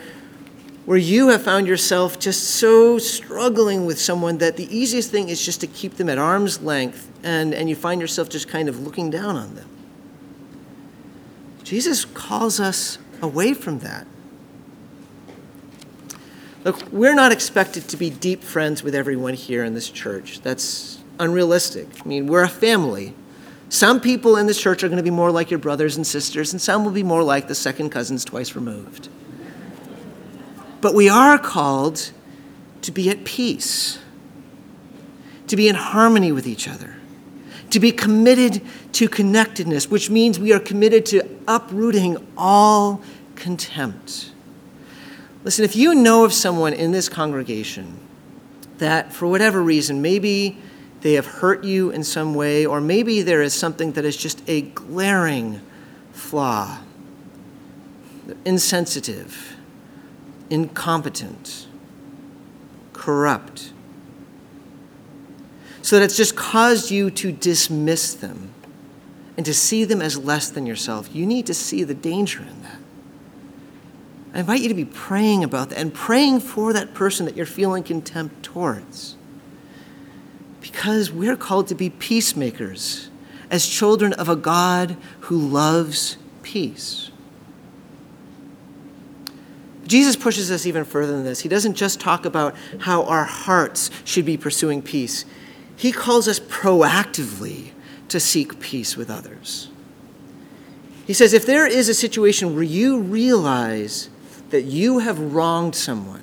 where 0.85 0.99
you 0.99 1.29
have 1.29 1.43
found 1.43 1.67
yourself 1.67 2.19
just 2.19 2.43
so 2.43 2.99
struggling 2.99 3.87
with 3.87 3.99
someone 3.99 4.37
that 4.39 4.59
the 4.59 4.69
easiest 4.77 5.11
thing 5.11 5.31
is 5.31 5.43
just 5.43 5.63
to 5.63 5.67
keep 5.67 5.95
them 5.95 6.11
at 6.11 6.19
arm's 6.19 6.61
length, 6.61 7.11
and, 7.23 7.55
and 7.55 7.71
you 7.71 7.75
find 7.75 7.99
yourself 7.99 8.29
just 8.29 8.47
kind 8.47 8.69
of 8.69 8.81
looking 8.81 9.09
down 9.09 9.37
on 9.37 9.55
them. 9.55 9.67
Jesus 11.65 12.05
calls 12.05 12.61
us 12.61 12.99
away 13.23 13.55
from 13.55 13.79
that. 13.79 14.07
Look, 16.63 16.93
we're 16.93 17.15
not 17.15 17.33
expected 17.33 17.89
to 17.89 17.97
be 17.97 18.11
deep 18.11 18.43
friends 18.45 18.83
with 18.83 18.95
everyone 18.95 19.33
here 19.33 19.65
in 19.65 19.73
this 19.73 19.89
church. 19.89 20.43
That's 20.43 20.99
unrealistic. 21.19 21.89
I 22.05 22.07
mean, 22.07 22.27
we're 22.27 22.45
a 22.45 22.51
family. 22.51 23.15
Some 23.71 24.01
people 24.01 24.37
in 24.37 24.49
this 24.49 24.61
church 24.61 24.83
are 24.83 24.89
going 24.89 24.97
to 24.97 25.03
be 25.03 25.11
more 25.11 25.31
like 25.31 25.49
your 25.49 25.61
brothers 25.61 25.97
and 25.97 26.05
sisters, 26.05 26.53
and 26.53 26.61
some 26.61 26.85
will 26.85 26.91
be 26.91 27.05
more 27.05 27.23
like 27.23 27.47
the 27.47 27.55
second 27.55 27.91
cousins 27.91 28.25
twice 28.25 28.57
removed. 28.57 29.09
But 30.81 30.93
we 30.93 31.09
are 31.09 31.39
called 31.39 32.11
to 32.83 32.91
be 32.91 33.09
at 33.11 33.25
peace, 33.25 34.01
to 35.47 35.55
be 35.55 35.69
in 35.69 35.77
harmony 35.77 36.33
with 36.33 36.49
each 36.49 36.67
other, 36.67 36.97
to 37.71 37.79
be 37.79 37.93
committed 37.93 38.61
to 38.95 39.09
connectedness, 39.09 39.89
which 39.89 40.11
means 40.11 40.41
we 40.41 40.53
are 40.53 40.59
committed 40.59 41.07
to 41.07 41.23
uprooting 41.47 42.17
all 42.37 43.03
contempt. 43.37 44.33
Listen, 45.45 45.65
if 45.65 45.77
you 45.77 45.95
know 45.95 46.25
of 46.25 46.33
someone 46.33 46.73
in 46.73 46.91
this 46.91 47.09
congregation 47.09 48.01
that, 48.79 49.13
for 49.13 49.29
whatever 49.29 49.63
reason, 49.63 50.03
maybe 50.03 50.59
they 51.01 51.15
have 51.15 51.27
hurt 51.27 51.65
you 51.65 51.91
in 51.91 52.05
some 52.05 52.35
way, 52.35 52.67
or 52.67 52.81
maybe 52.81 53.23
there 53.23 53.43
is 53.43 53.55
something 53.55 53.93
that 53.93 54.05
is 54.05 54.17
just 54.17 54.43
a 54.47 54.63
glaring 54.63 55.61
flaw, 56.13 56.79
insensitive, 58.45 59.57
incompetent, 60.51 61.67
corrupt, 62.93 63.73
so 65.83 65.99
that 65.99 66.05
it's 66.05 66.17
just 66.17 66.37
caused 66.37 66.91
you 66.91 67.11
to 67.11 67.33
dismiss 67.33 68.15
them 68.15 68.53
and 69.37 69.47
to 69.47 69.55
see 69.55 69.85
them 69.85 70.03
as 70.03 70.19
less 70.19 70.51
than 70.51 70.67
yourself, 70.67 71.15
you 71.15 71.25
need 71.25 71.47
to 71.47 71.55
see 71.55 71.83
the 71.83 71.95
danger 71.95 72.43
in 72.43 72.63
that. 72.63 72.77
I 74.35 74.41
invite 74.41 74.61
you 74.61 74.69
to 74.69 74.75
be 74.75 74.85
praying 74.85 75.43
about 75.43 75.71
that 75.71 75.79
and 75.79 75.95
praying 75.95 76.41
for 76.41 76.75
that 76.75 76.93
person 76.93 77.25
that 77.27 77.37
you're 77.37 77.47
feeling 77.47 77.83
contempt 77.83 78.43
towards. 78.43 79.17
Because 80.61 81.11
we're 81.11 81.37
called 81.37 81.69
to 81.69 81.75
be 81.75 81.91
peacemakers 81.91 83.09
as 83.51 83.67
children 83.67 84.13
of 84.15 84.29
a 84.29 84.37
God 84.37 84.97
who 85.21 85.39
loves 85.39 86.17
peace. 86.43 87.11
Jesus 89.87 90.15
pushes 90.15 90.53
us 90.53 90.67
even 90.67 90.85
further 90.85 91.13
than 91.13 91.25
this. 91.25 91.41
He 91.41 91.49
doesn't 91.49 91.75
just 91.75 91.99
talk 91.99 92.25
about 92.25 92.55
how 92.79 93.03
our 93.05 93.25
hearts 93.25 93.91
should 94.05 94.25
be 94.25 94.37
pursuing 94.37 94.83
peace, 94.83 95.25
he 95.77 95.93
calls 95.93 96.29
us 96.29 96.39
proactively 96.39 97.71
to 98.09 98.21
seek 98.21 98.61
peace 98.61 98.97
with 98.97 99.11
others. 99.11 99.69
He 101.07 101.15
says, 101.15 101.33
if 101.33 101.45
there 101.45 101.67
is 101.67 101.89
a 101.89 101.95
situation 101.95 102.55
where 102.55 102.63
you 102.63 103.01
realize 103.01 104.11
that 104.51 104.63
you 104.63 104.99
have 104.99 105.19
wronged 105.19 105.75
someone, 105.75 106.23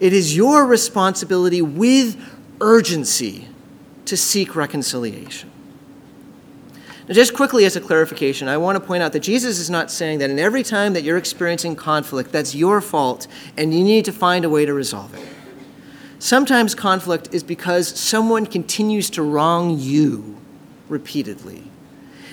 it 0.00 0.12
is 0.12 0.36
your 0.36 0.64
responsibility 0.64 1.60
with 1.60 2.16
urgency 2.60 3.48
to 4.04 4.16
seek 4.16 4.54
reconciliation. 4.54 5.50
Now, 7.08 7.14
just 7.14 7.34
quickly 7.34 7.64
as 7.64 7.76
a 7.76 7.80
clarification, 7.80 8.48
I 8.48 8.56
want 8.56 8.76
to 8.76 8.84
point 8.84 9.02
out 9.02 9.12
that 9.12 9.20
Jesus 9.20 9.58
is 9.58 9.70
not 9.70 9.90
saying 9.90 10.18
that 10.18 10.30
in 10.30 10.38
every 10.38 10.64
time 10.64 10.92
that 10.94 11.04
you're 11.04 11.16
experiencing 11.16 11.76
conflict, 11.76 12.32
that's 12.32 12.54
your 12.54 12.80
fault 12.80 13.28
and 13.56 13.72
you 13.72 13.84
need 13.84 14.04
to 14.06 14.12
find 14.12 14.44
a 14.44 14.50
way 14.50 14.64
to 14.66 14.74
resolve 14.74 15.14
it. 15.14 15.26
Sometimes 16.18 16.74
conflict 16.74 17.28
is 17.32 17.44
because 17.44 17.88
someone 17.88 18.46
continues 18.46 19.10
to 19.10 19.22
wrong 19.22 19.78
you 19.78 20.36
repeatedly. 20.88 21.64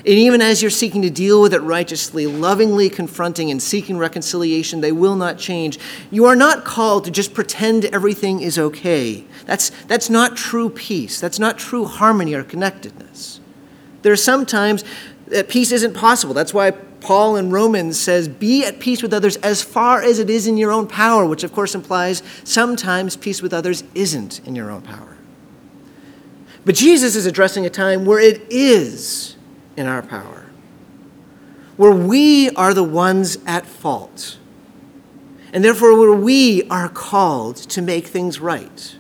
And 0.06 0.16
even 0.16 0.42
as 0.42 0.62
you're 0.62 0.70
seeking 0.70 1.02
to 1.04 1.10
deal 1.10 1.42
with 1.42 1.54
it 1.54 1.62
righteously, 1.62 2.28
lovingly 2.28 2.89
confronting 2.89 3.50
and 3.50 3.62
seeking 3.62 3.98
reconciliation, 3.98 4.82
they 4.82 4.92
will 4.92 5.16
not 5.16 5.38
change. 5.38 5.80
You 6.12 6.26
are 6.26 6.36
not 6.36 6.66
called 6.66 7.06
to 7.06 7.12
just 7.12 7.34
pretend 7.34 7.86
everything 7.86 8.42
is 8.42 8.60
okay. 8.60 9.24
That's, 9.46 9.70
that's 9.88 10.10
not 10.10 10.36
true 10.36 10.70
peace. 10.70 11.22
That's 11.22 11.39
not 11.39 11.58
true 11.58 11.86
harmony 11.86 12.34
or 12.34 12.44
connectedness. 12.44 13.39
There 14.02 14.12
are 14.12 14.18
sometimes 14.18 14.84
that 15.28 15.48
peace 15.48 15.72
isn't 15.72 15.94
possible. 15.94 16.34
That's 16.34 16.54
why 16.54 16.72
Paul 16.72 17.38
in 17.38 17.50
Romans 17.50 17.98
says, 17.98 18.28
Be 18.28 18.66
at 18.66 18.80
peace 18.80 19.02
with 19.02 19.13
others 19.13 19.38
as 19.38 19.62
far 19.62 20.02
as 20.02 20.20
it 20.20 20.30
is 20.30 20.48
in 20.48 20.58
your 20.58 20.72
own 20.72 20.88
power, 20.88 21.26
which 21.26 21.46
of 21.46 21.54
course 21.54 21.76
implies 21.76 22.24
sometimes 22.44 23.16
peace 23.16 23.42
with 23.42 23.54
others 23.54 23.86
isn't 23.96 24.46
in 24.46 24.54
your 24.54 24.70
own 24.70 24.82
power. 24.82 25.16
But 26.66 26.76
Jesus 26.76 27.16
is 27.16 27.26
addressing 27.26 27.66
a 27.66 27.70
time 27.70 28.04
where 28.04 28.20
it 28.20 28.42
is 28.50 29.33
in 29.76 29.88
our 29.88 30.02
power, 30.02 30.46
where 31.78 31.92
we 31.92 32.50
are 32.52 32.74
the 32.74 32.84
ones 32.84 33.38
at 33.46 33.66
fault, 33.66 34.38
and 35.52 35.64
therefore 35.64 35.98
where 35.98 36.14
we 36.14 36.68
are 36.70 36.90
called 36.90 37.56
to 37.56 37.82
make 37.82 38.08
things 38.08 38.40
right. 38.40 38.96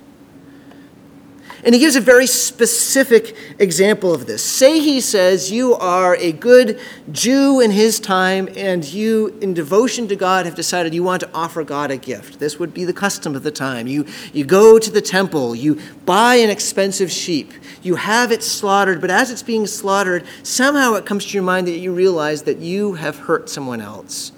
And 1.65 1.73
he 1.73 1.79
gives 1.79 1.95
a 1.95 2.01
very 2.01 2.27
specific 2.27 3.37
example 3.57 4.13
of 4.13 4.25
this. 4.27 4.43
Say 4.43 4.79
he 4.79 4.99
says 4.99 5.49
you 5.49 5.75
are 5.75 6.17
a 6.17 6.33
good 6.33 6.77
Jew 7.11 7.61
in 7.61 7.71
his 7.71 8.01
time, 8.01 8.49
and 8.57 8.83
you, 8.83 9.37
in 9.41 9.53
devotion 9.53 10.09
to 10.09 10.17
God, 10.17 10.45
have 10.45 10.55
decided 10.55 10.93
you 10.93 11.03
want 11.03 11.21
to 11.21 11.29
offer 11.33 11.63
God 11.63 11.89
a 11.89 11.95
gift. 11.95 12.39
This 12.39 12.59
would 12.59 12.73
be 12.73 12.83
the 12.83 12.91
custom 12.91 13.33
of 13.33 13.43
the 13.43 13.51
time. 13.51 13.87
You, 13.87 14.05
you 14.33 14.43
go 14.43 14.77
to 14.77 14.91
the 14.91 15.01
temple, 15.01 15.55
you 15.55 15.79
buy 16.05 16.35
an 16.35 16.49
expensive 16.49 17.09
sheep, 17.09 17.53
you 17.81 17.95
have 17.95 18.33
it 18.33 18.43
slaughtered, 18.43 18.99
but 18.99 19.09
as 19.09 19.31
it's 19.31 19.43
being 19.43 19.65
slaughtered, 19.65 20.25
somehow 20.43 20.95
it 20.95 21.05
comes 21.05 21.25
to 21.27 21.33
your 21.33 21.43
mind 21.43 21.67
that 21.67 21.79
you 21.79 21.93
realize 21.93 22.43
that 22.43 22.57
you 22.57 22.95
have 22.95 23.19
hurt 23.19 23.49
someone 23.49 23.79
else, 23.79 24.33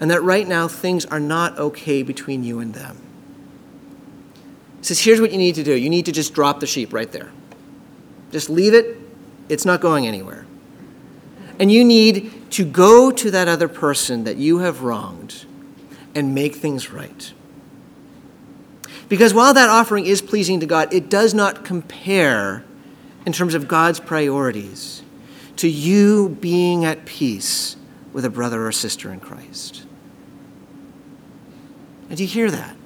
and 0.00 0.10
that 0.10 0.22
right 0.24 0.48
now 0.48 0.66
things 0.66 1.06
are 1.06 1.20
not 1.20 1.56
okay 1.56 2.02
between 2.02 2.42
you 2.42 2.58
and 2.58 2.74
them. 2.74 3.07
He 4.78 4.84
says, 4.84 5.00
Here's 5.00 5.20
what 5.20 5.32
you 5.32 5.38
need 5.38 5.54
to 5.56 5.64
do 5.64 5.74
you 5.74 5.90
need 5.90 6.06
to 6.06 6.12
just 6.12 6.34
drop 6.34 6.60
the 6.60 6.66
sheep 6.66 6.92
right 6.92 7.10
there. 7.10 7.30
Just 8.30 8.50
leave 8.50 8.74
it, 8.74 8.98
it's 9.48 9.64
not 9.64 9.80
going 9.80 10.06
anywhere. 10.06 10.46
And 11.58 11.72
you 11.72 11.84
need 11.84 12.50
to 12.52 12.64
go 12.64 13.10
to 13.10 13.30
that 13.30 13.48
other 13.48 13.68
person 13.68 14.24
that 14.24 14.36
you 14.36 14.58
have 14.58 14.82
wronged 14.82 15.44
and 16.14 16.34
make 16.34 16.56
things 16.56 16.90
right. 16.90 17.32
Because 19.08 19.32
while 19.32 19.54
that 19.54 19.68
offering 19.68 20.06
is 20.06 20.20
pleasing 20.20 20.60
to 20.60 20.66
God, 20.66 20.92
it 20.92 21.08
does 21.08 21.34
not 21.34 21.64
compare 21.64 22.64
in 23.24 23.32
terms 23.32 23.54
of 23.54 23.66
God's 23.66 24.00
priorities 24.00 25.02
to 25.56 25.68
you 25.68 26.28
being 26.40 26.84
at 26.84 27.04
peace 27.04 27.76
with 28.12 28.24
a 28.24 28.30
brother 28.30 28.66
or 28.66 28.72
sister 28.72 29.12
in 29.12 29.20
Christ. 29.20 29.84
And 32.08 32.16
do 32.16 32.22
you 32.22 32.28
hear 32.28 32.50
that? 32.50 32.77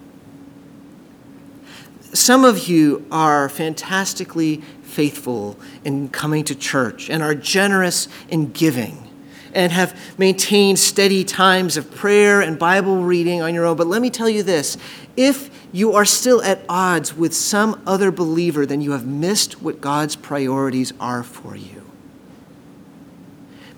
Some 2.13 2.45
of 2.45 2.69
you 2.69 3.07
are 3.11 3.49
fantastically 3.49 4.59
faithful 4.83 5.59
in 5.85 6.11
coming 6.11 6.45
to 6.45 6.55
church 6.55 7.09
and 7.09 7.23
are 7.23 7.35
generous 7.35 8.09
in 8.29 8.53
giving 8.53 9.09
and 9.55 9.73
have 9.73 9.99
maintained 10.19 10.79
steady 10.79 11.25
times 11.25 11.77
of 11.77 11.91
prayer 11.91 12.41
and 12.41 12.59
Bible 12.59 13.03
reading 13.03 13.43
on 13.43 13.55
your 13.55 13.65
own. 13.65 13.77
But 13.77 13.87
let 13.87 14.03
me 14.03 14.11
tell 14.11 14.29
you 14.29 14.43
this 14.43 14.77
if 15.17 15.51
you 15.73 15.95
are 15.95 16.05
still 16.05 16.43
at 16.43 16.61
odds 16.69 17.15
with 17.15 17.35
some 17.35 17.83
other 17.87 18.11
believer, 18.11 18.67
then 18.67 18.81
you 18.81 18.93
have 18.93 19.07
missed 19.07 19.63
what 19.63 19.81
God's 19.81 20.17
priorities 20.17 20.93
are 21.01 21.23
for 21.23 21.57
you. 21.57 21.83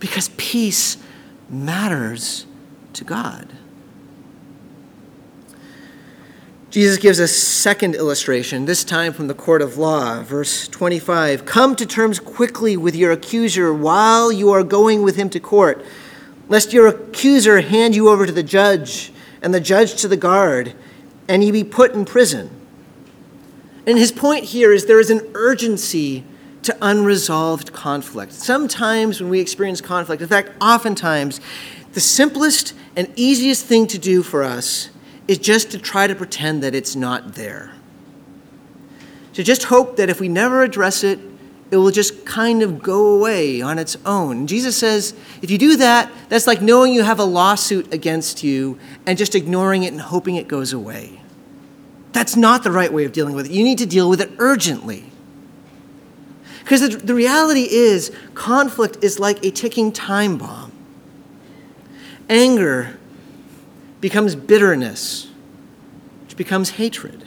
Because 0.01 0.31
peace 0.37 0.97
matters 1.49 2.47
to 2.94 3.05
God. 3.05 3.53
Jesus 6.75 6.99
gives 6.99 7.21
a 7.21 7.29
second 7.29 7.95
illustration, 7.95 8.65
this 8.65 8.83
time 8.83 9.13
from 9.13 9.29
the 9.29 9.35
court 9.35 9.63
of 9.63 9.79
law, 9.79 10.25
verse 10.25 10.67
25. 10.67 11.47
Come 11.47 11.77
to 11.77 11.87
terms 11.87 12.19
quickly 12.19 12.77
with 12.77 12.97
your 12.97 13.13
accuser 13.13 13.73
while 13.73 14.33
you 14.33 14.51
are 14.51 14.65
going 14.65 15.03
with 15.03 15.15
him 15.15 15.31
to 15.31 15.39
court, 15.39 15.85
lest 16.49 16.73
your 16.73 16.89
accuser 16.89 17.61
hand 17.61 17.95
you 17.95 18.09
over 18.09 18.27
to 18.27 18.33
the 18.33 18.43
judge, 18.43 19.13
and 19.41 19.55
the 19.55 19.61
judge 19.61 19.95
to 20.01 20.09
the 20.09 20.17
guard, 20.17 20.75
and 21.29 21.45
you 21.45 21.53
be 21.53 21.63
put 21.63 21.95
in 21.95 22.05
prison. 22.05 22.51
And 23.87 23.97
his 23.97 24.11
point 24.11 24.47
here 24.47 24.73
is 24.73 24.87
there 24.87 24.99
is 24.99 25.11
an 25.11 25.21
urgency 25.35 26.25
to 26.65 26.77
unresolved 26.83 27.73
conflict. 27.73 28.33
Sometimes 28.33 29.21
when 29.21 29.31
we 29.31 29.39
experience 29.39 29.81
conflict, 29.81 30.21
in 30.23 30.27
fact, 30.27 30.51
oftentimes, 30.61 31.41
the 31.93 32.01
simplest 32.01 32.75
and 32.97 33.13
easiest 33.15 33.65
thing 33.65 33.87
to 33.87 33.97
do 33.97 34.25
for 34.25 34.43
us 34.43 34.91
is 35.27 35.39
just 35.39 35.71
to 35.71 35.79
try 35.79 36.07
to 36.07 36.15
pretend 36.15 36.63
that 36.63 36.75
it's 36.75 36.95
not 36.95 37.35
there. 37.35 37.73
To 39.35 39.43
just 39.43 39.65
hope 39.65 39.97
that 39.97 40.09
if 40.11 40.21
we 40.21 40.29
never 40.29 40.63
address 40.63 41.03
it, 41.03 41.19
it 41.71 41.77
will 41.77 41.91
just 41.91 42.25
kind 42.25 42.63
of 42.63 42.83
go 42.83 43.17
away 43.17 43.61
on 43.61 43.79
its 43.79 43.97
own. 44.07 44.47
Jesus 44.47 44.77
says, 44.77 45.15
if 45.43 45.51
you 45.51 45.59
do 45.59 45.77
that, 45.77 46.11
that's 46.29 46.47
like 46.47 46.63
knowing 46.63 46.93
you 46.93 47.03
have 47.03 47.19
a 47.19 47.25
lawsuit 47.25 47.93
against 47.93 48.45
you 48.45 48.79
and 49.07 49.19
just 49.19 49.35
ignoring 49.35 49.83
it 49.83 49.93
and 49.93 50.01
hoping 50.01 50.37
it 50.37 50.47
goes 50.47 50.73
away. 50.73 51.21
That's 52.13 52.37
not 52.37 52.63
the 52.63 52.71
right 52.71 52.93
way 52.93 53.05
of 53.05 53.13
dealing 53.13 53.35
with 53.35 53.47
it. 53.47 53.53
You 53.53 53.65
need 53.65 53.79
to 53.79 53.87
deal 53.87 54.09
with 54.09 54.21
it 54.21 54.31
urgently. 54.39 55.11
Because 56.61 56.81
the, 56.81 56.97
the 56.97 57.15
reality 57.15 57.63
is, 57.63 58.15
conflict 58.35 59.03
is 59.03 59.19
like 59.19 59.45
a 59.45 59.51
ticking 59.51 59.91
time 59.91 60.39
bomb. 60.39 60.71
Anger 62.29 62.99
becomes 64.05 64.35
bitterness, 64.35 65.31
which 66.25 66.37
becomes 66.37 66.69
hatred. 66.69 67.25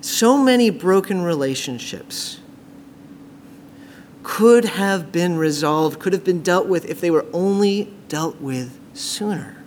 So 0.00 0.38
many 0.38 0.70
broken 0.70 1.20
relationships 1.20 2.40
could 4.22 4.64
have 4.64 5.12
been 5.12 5.36
resolved, 5.36 6.00
could 6.00 6.14
have 6.14 6.24
been 6.24 6.42
dealt 6.42 6.68
with 6.68 6.86
if 6.86 7.02
they 7.02 7.10
were 7.10 7.26
only 7.34 7.92
dealt 8.08 8.40
with 8.40 8.80
sooner. 8.94 9.62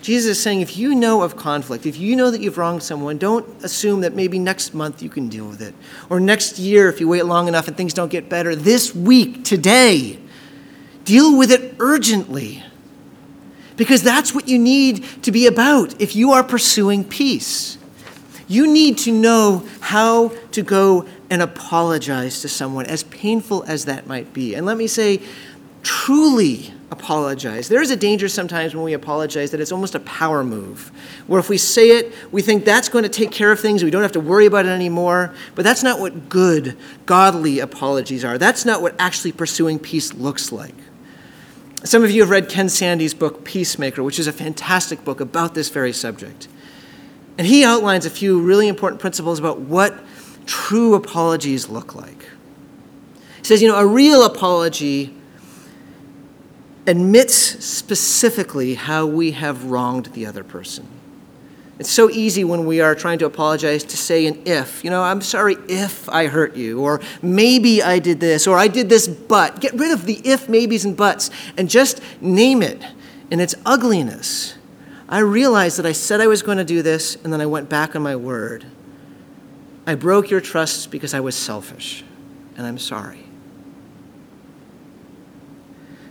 Jesus 0.00 0.38
is 0.38 0.42
saying 0.42 0.62
if 0.62 0.78
you 0.78 0.94
know 0.94 1.20
of 1.20 1.36
conflict, 1.36 1.84
if 1.84 1.98
you 1.98 2.16
know 2.16 2.30
that 2.30 2.40
you've 2.40 2.56
wronged 2.56 2.82
someone, 2.82 3.18
don't 3.18 3.46
assume 3.62 4.00
that 4.00 4.14
maybe 4.14 4.38
next 4.38 4.72
month 4.72 5.02
you 5.02 5.10
can 5.10 5.28
deal 5.28 5.46
with 5.46 5.60
it. 5.60 5.74
Or 6.08 6.20
next 6.20 6.58
year, 6.58 6.88
if 6.88 7.00
you 7.00 7.08
wait 7.08 7.26
long 7.26 7.48
enough 7.48 7.68
and 7.68 7.76
things 7.76 7.92
don't 7.92 8.10
get 8.10 8.30
better. 8.30 8.56
This 8.56 8.94
week, 8.94 9.44
today, 9.44 10.21
Deal 11.04 11.36
with 11.36 11.50
it 11.50 11.74
urgently. 11.78 12.62
Because 13.76 14.02
that's 14.02 14.34
what 14.34 14.48
you 14.48 14.58
need 14.58 15.04
to 15.22 15.32
be 15.32 15.46
about 15.46 16.00
if 16.00 16.14
you 16.14 16.32
are 16.32 16.44
pursuing 16.44 17.04
peace. 17.04 17.78
You 18.46 18.70
need 18.70 18.98
to 18.98 19.12
know 19.12 19.66
how 19.80 20.28
to 20.52 20.62
go 20.62 21.06
and 21.30 21.40
apologize 21.40 22.42
to 22.42 22.48
someone, 22.48 22.84
as 22.86 23.04
painful 23.04 23.64
as 23.66 23.86
that 23.86 24.06
might 24.06 24.34
be. 24.34 24.54
And 24.54 24.66
let 24.66 24.76
me 24.76 24.86
say, 24.86 25.22
truly 25.82 26.72
apologize. 26.90 27.68
There 27.68 27.80
is 27.80 27.90
a 27.90 27.96
danger 27.96 28.28
sometimes 28.28 28.74
when 28.74 28.84
we 28.84 28.92
apologize 28.92 29.50
that 29.52 29.60
it's 29.60 29.72
almost 29.72 29.94
a 29.94 30.00
power 30.00 30.44
move, 30.44 30.92
where 31.26 31.40
if 31.40 31.48
we 31.48 31.56
say 31.56 31.88
it, 31.98 32.12
we 32.30 32.42
think 32.42 32.66
that's 32.66 32.90
going 32.90 33.04
to 33.04 33.08
take 33.08 33.30
care 33.30 33.50
of 33.50 33.58
things, 33.58 33.82
we 33.82 33.90
don't 33.90 34.02
have 34.02 34.12
to 34.12 34.20
worry 34.20 34.44
about 34.44 34.66
it 34.66 34.70
anymore. 34.70 35.34
But 35.54 35.64
that's 35.64 35.82
not 35.82 35.98
what 35.98 36.28
good, 36.28 36.76
godly 37.06 37.60
apologies 37.60 38.22
are. 38.24 38.36
That's 38.36 38.66
not 38.66 38.82
what 38.82 38.94
actually 38.98 39.32
pursuing 39.32 39.78
peace 39.78 40.12
looks 40.12 40.52
like. 40.52 40.74
Some 41.84 42.04
of 42.04 42.12
you 42.12 42.20
have 42.22 42.30
read 42.30 42.48
Ken 42.48 42.68
Sande's 42.68 43.12
book, 43.12 43.44
Peacemaker, 43.44 44.02
which 44.04 44.18
is 44.18 44.28
a 44.28 44.32
fantastic 44.32 45.04
book 45.04 45.20
about 45.20 45.54
this 45.54 45.68
very 45.68 45.92
subject. 45.92 46.46
And 47.38 47.46
he 47.46 47.64
outlines 47.64 48.06
a 48.06 48.10
few 48.10 48.40
really 48.40 48.68
important 48.68 49.00
principles 49.00 49.40
about 49.40 49.58
what 49.60 49.98
true 50.46 50.94
apologies 50.94 51.68
look 51.68 51.94
like. 51.94 52.28
He 53.38 53.44
says, 53.44 53.60
you 53.60 53.68
know, 53.68 53.78
a 53.78 53.86
real 53.86 54.22
apology 54.24 55.12
admits 56.86 57.34
specifically 57.34 58.74
how 58.74 59.06
we 59.06 59.32
have 59.32 59.64
wronged 59.64 60.06
the 60.06 60.26
other 60.26 60.44
person. 60.44 60.86
It's 61.78 61.90
so 61.90 62.10
easy 62.10 62.44
when 62.44 62.66
we 62.66 62.80
are 62.80 62.94
trying 62.94 63.18
to 63.20 63.26
apologize 63.26 63.82
to 63.84 63.96
say 63.96 64.26
an 64.26 64.42
if. 64.44 64.84
You 64.84 64.90
know, 64.90 65.02
I'm 65.02 65.20
sorry 65.20 65.56
if 65.68 66.08
I 66.08 66.26
hurt 66.26 66.54
you, 66.54 66.80
or 66.80 67.00
maybe 67.22 67.82
I 67.82 67.98
did 67.98 68.20
this, 68.20 68.46
or 68.46 68.58
I 68.58 68.68
did 68.68 68.88
this 68.88 69.08
but. 69.08 69.60
Get 69.60 69.72
rid 69.74 69.90
of 69.90 70.06
the 70.06 70.20
if, 70.24 70.48
maybes, 70.48 70.84
and 70.84 70.96
buts 70.96 71.30
and 71.56 71.68
just 71.68 72.00
name 72.20 72.62
it 72.62 72.84
in 73.30 73.40
its 73.40 73.54
ugliness. 73.64 74.56
I 75.08 75.18
realized 75.18 75.78
that 75.78 75.86
I 75.86 75.92
said 75.92 76.20
I 76.20 76.26
was 76.26 76.42
going 76.42 76.58
to 76.58 76.64
do 76.64 76.82
this, 76.82 77.16
and 77.24 77.32
then 77.32 77.40
I 77.40 77.46
went 77.46 77.68
back 77.68 77.96
on 77.96 78.02
my 78.02 78.16
word. 78.16 78.64
I 79.86 79.94
broke 79.94 80.30
your 80.30 80.40
trust 80.40 80.90
because 80.90 81.14
I 81.14 81.20
was 81.20 81.34
selfish, 81.34 82.04
and 82.56 82.66
I'm 82.66 82.78
sorry. 82.78 83.24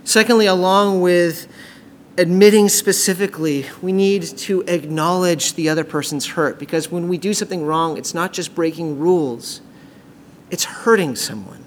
Secondly, 0.04 0.46
along 0.46 1.00
with 1.00 1.48
admitting 2.16 2.68
specifically, 2.68 3.66
we 3.80 3.92
need 3.92 4.22
to 4.22 4.62
acknowledge 4.62 5.54
the 5.54 5.68
other 5.68 5.84
person's 5.84 6.26
hurt 6.26 6.58
because 6.58 6.90
when 6.90 7.08
we 7.08 7.16
do 7.16 7.32
something 7.32 7.64
wrong, 7.64 7.96
it's 7.96 8.14
not 8.14 8.32
just 8.32 8.54
breaking 8.54 8.98
rules, 8.98 9.60
it's 10.50 10.64
hurting 10.64 11.16
someone. 11.16 11.64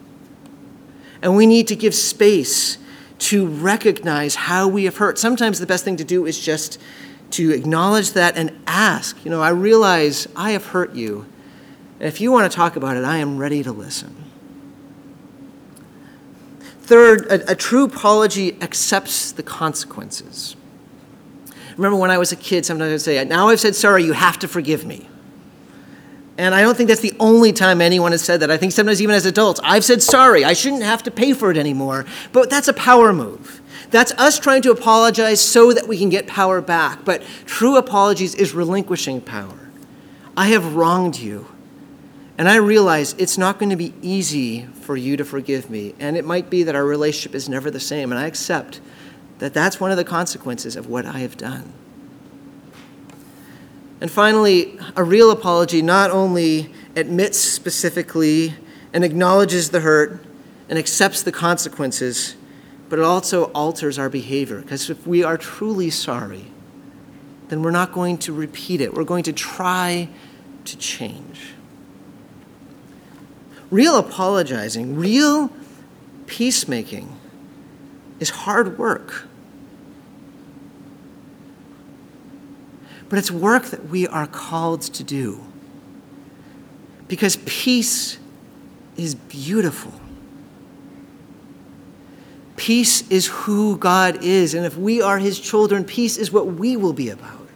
And 1.21 1.35
we 1.35 1.47
need 1.47 1.67
to 1.69 1.75
give 1.75 1.95
space 1.95 2.77
to 3.17 3.47
recognize 3.47 4.35
how 4.35 4.67
we 4.67 4.85
have 4.85 4.97
hurt. 4.97 5.17
Sometimes 5.17 5.59
the 5.59 5.65
best 5.65 5.83
thing 5.83 5.97
to 5.97 6.03
do 6.03 6.25
is 6.25 6.39
just 6.39 6.79
to 7.31 7.51
acknowledge 7.51 8.11
that 8.11 8.37
and 8.37 8.51
ask, 8.67 9.23
you 9.25 9.31
know, 9.31 9.41
I 9.41 9.49
realize 9.49 10.27
I 10.35 10.51
have 10.51 10.67
hurt 10.67 10.93
you. 10.93 11.25
And 11.99 12.07
if 12.07 12.21
you 12.21 12.31
want 12.31 12.51
to 12.51 12.55
talk 12.55 12.75
about 12.75 12.97
it, 12.97 13.03
I 13.03 13.17
am 13.17 13.37
ready 13.37 13.63
to 13.63 13.71
listen. 13.71 14.24
Third, 16.85 17.25
a, 17.31 17.53
a, 17.53 17.55
true 17.55 17.85
apology 17.85 18.61
accepts 18.61 19.31
the 19.31 19.41
consequences. 19.41 20.55
Remember 21.77 21.97
when 21.97 22.11
I 22.11 22.19
was 22.19 22.31
a 22.31 22.35
kid, 22.35 22.63
sometimes 22.63 22.93
I'd 22.93 23.01
say, 23.01 23.25
Now 23.25 23.49
I've 23.49 23.59
said 23.59 23.75
sorry, 23.75 24.03
you 24.03 24.13
have 24.13 24.37
to 24.39 24.47
forgive 24.47 24.85
me. 24.85 25.09
And 26.37 26.53
I 26.53 26.61
don't 26.61 26.77
think 26.77 26.89
that's 26.89 27.01
the 27.01 27.15
only 27.19 27.53
time 27.53 27.81
anyone 27.81 28.11
has 28.11 28.21
said 28.21 28.41
that. 28.41 28.51
I 28.51 28.57
think 28.57 28.71
sometimes, 28.71 29.01
even 29.01 29.15
as 29.15 29.25
adults, 29.25 29.59
I've 29.63 29.83
said 29.83 30.03
sorry, 30.03 30.45
I 30.45 30.53
shouldn't 30.53 30.83
have 30.83 31.01
to 31.03 31.11
pay 31.11 31.33
for 31.33 31.49
it 31.49 31.57
anymore. 31.57 32.05
But 32.31 32.51
that's 32.51 32.67
a 32.67 32.73
power 32.73 33.11
move. 33.11 33.61
That's 33.89 34.11
us 34.11 34.37
trying 34.37 34.61
to 34.61 34.71
apologize 34.71 35.41
so 35.41 35.73
that 35.73 35.87
we 35.87 35.97
can 35.97 36.09
get 36.09 36.27
power 36.27 36.61
back. 36.61 37.03
But 37.03 37.23
true 37.47 37.77
apologies 37.77 38.35
is 38.35 38.53
relinquishing 38.53 39.21
power. 39.21 39.71
I 40.37 40.49
have 40.49 40.75
wronged 40.75 41.17
you. 41.17 41.47
And 42.37 42.47
I 42.47 42.57
realize 42.57 43.13
it's 43.17 43.39
not 43.39 43.57
going 43.57 43.71
to 43.71 43.75
be 43.75 43.95
easy 44.03 44.67
for 44.85 44.95
you 44.95 45.17
to 45.17 45.25
forgive 45.25 45.69
me. 45.69 45.95
And 45.99 46.15
it 46.15 46.23
might 46.23 46.49
be 46.49 46.63
that 46.63 46.75
our 46.75 46.85
relationship 46.85 47.33
is 47.33 47.49
never 47.49 47.71
the 47.71 47.79
same. 47.79 48.11
And 48.11 48.19
I 48.19 48.27
accept 48.27 48.79
that 49.39 49.53
that's 49.53 49.79
one 49.79 49.89
of 49.89 49.97
the 49.97 50.03
consequences 50.03 50.75
of 50.75 50.87
what 50.87 51.05
I 51.05 51.19
have 51.19 51.35
done. 51.35 51.73
And 53.99 54.11
finally, 54.11 54.77
a 54.95 55.03
real 55.03 55.31
apology 55.31 55.81
not 55.81 56.11
only 56.11 56.71
admits 56.95 57.39
specifically 57.39 58.53
and 58.93 59.03
acknowledges 59.03 59.71
the 59.71 59.79
hurt 59.79 60.23
and 60.69 60.77
accepts 60.77 61.23
the 61.23 61.31
consequences, 61.31 62.35
but 62.87 62.99
it 62.99 63.05
also 63.05 63.45
alters 63.45 63.97
our 63.97 64.09
behavior. 64.09 64.61
Because 64.61 64.89
if 64.89 65.07
we 65.07 65.23
are 65.23 65.37
truly 65.37 65.89
sorry, 65.89 66.45
then 67.47 67.63
we're 67.63 67.71
not 67.71 67.91
going 67.91 68.19
to 68.19 68.33
repeat 68.33 68.81
it. 68.81 68.93
We're 68.93 69.03
going 69.03 69.23
to 69.23 69.33
try 69.33 70.09
to 70.65 70.77
change 70.77 71.54
real 73.71 73.97
apologizing, 73.97 74.95
real 74.95 75.51
peacemaking 76.25 77.15
is 78.19 78.29
hard 78.29 78.77
work. 78.77 79.27
But 83.09 83.19
it's 83.19 83.31
work 83.31 83.65
that 83.65 83.89
we 83.89 84.07
are 84.07 84.27
called 84.27 84.81
to 84.81 85.03
do. 85.03 85.43
Because 87.07 87.37
peace 87.45 88.17
is 88.97 89.15
beautiful. 89.15 89.93
Peace 92.55 93.07
is 93.09 93.27
who 93.27 93.77
God 93.77 94.23
is, 94.23 94.53
and 94.53 94.65
if 94.65 94.77
we 94.77 95.01
are 95.01 95.19
his 95.19 95.39
children, 95.39 95.83
peace 95.83 96.17
is 96.17 96.31
what 96.31 96.47
we 96.47 96.77
will 96.77 96.93
be 96.93 97.09
about. 97.09 97.47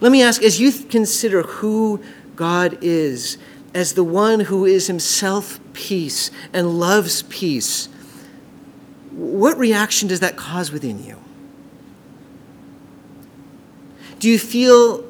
Let 0.00 0.12
me 0.12 0.22
ask 0.22 0.42
as 0.42 0.60
you 0.60 0.70
consider 0.70 1.42
who 1.42 2.02
God 2.36 2.78
is, 2.82 3.38
as 3.76 3.92
the 3.92 4.02
one 4.02 4.40
who 4.40 4.64
is 4.64 4.86
himself 4.86 5.60
peace 5.74 6.30
and 6.54 6.80
loves 6.80 7.24
peace, 7.24 7.90
what 9.10 9.58
reaction 9.58 10.08
does 10.08 10.20
that 10.20 10.34
cause 10.34 10.72
within 10.72 11.04
you? 11.04 11.18
Do 14.18 14.30
you 14.30 14.38
feel 14.38 15.04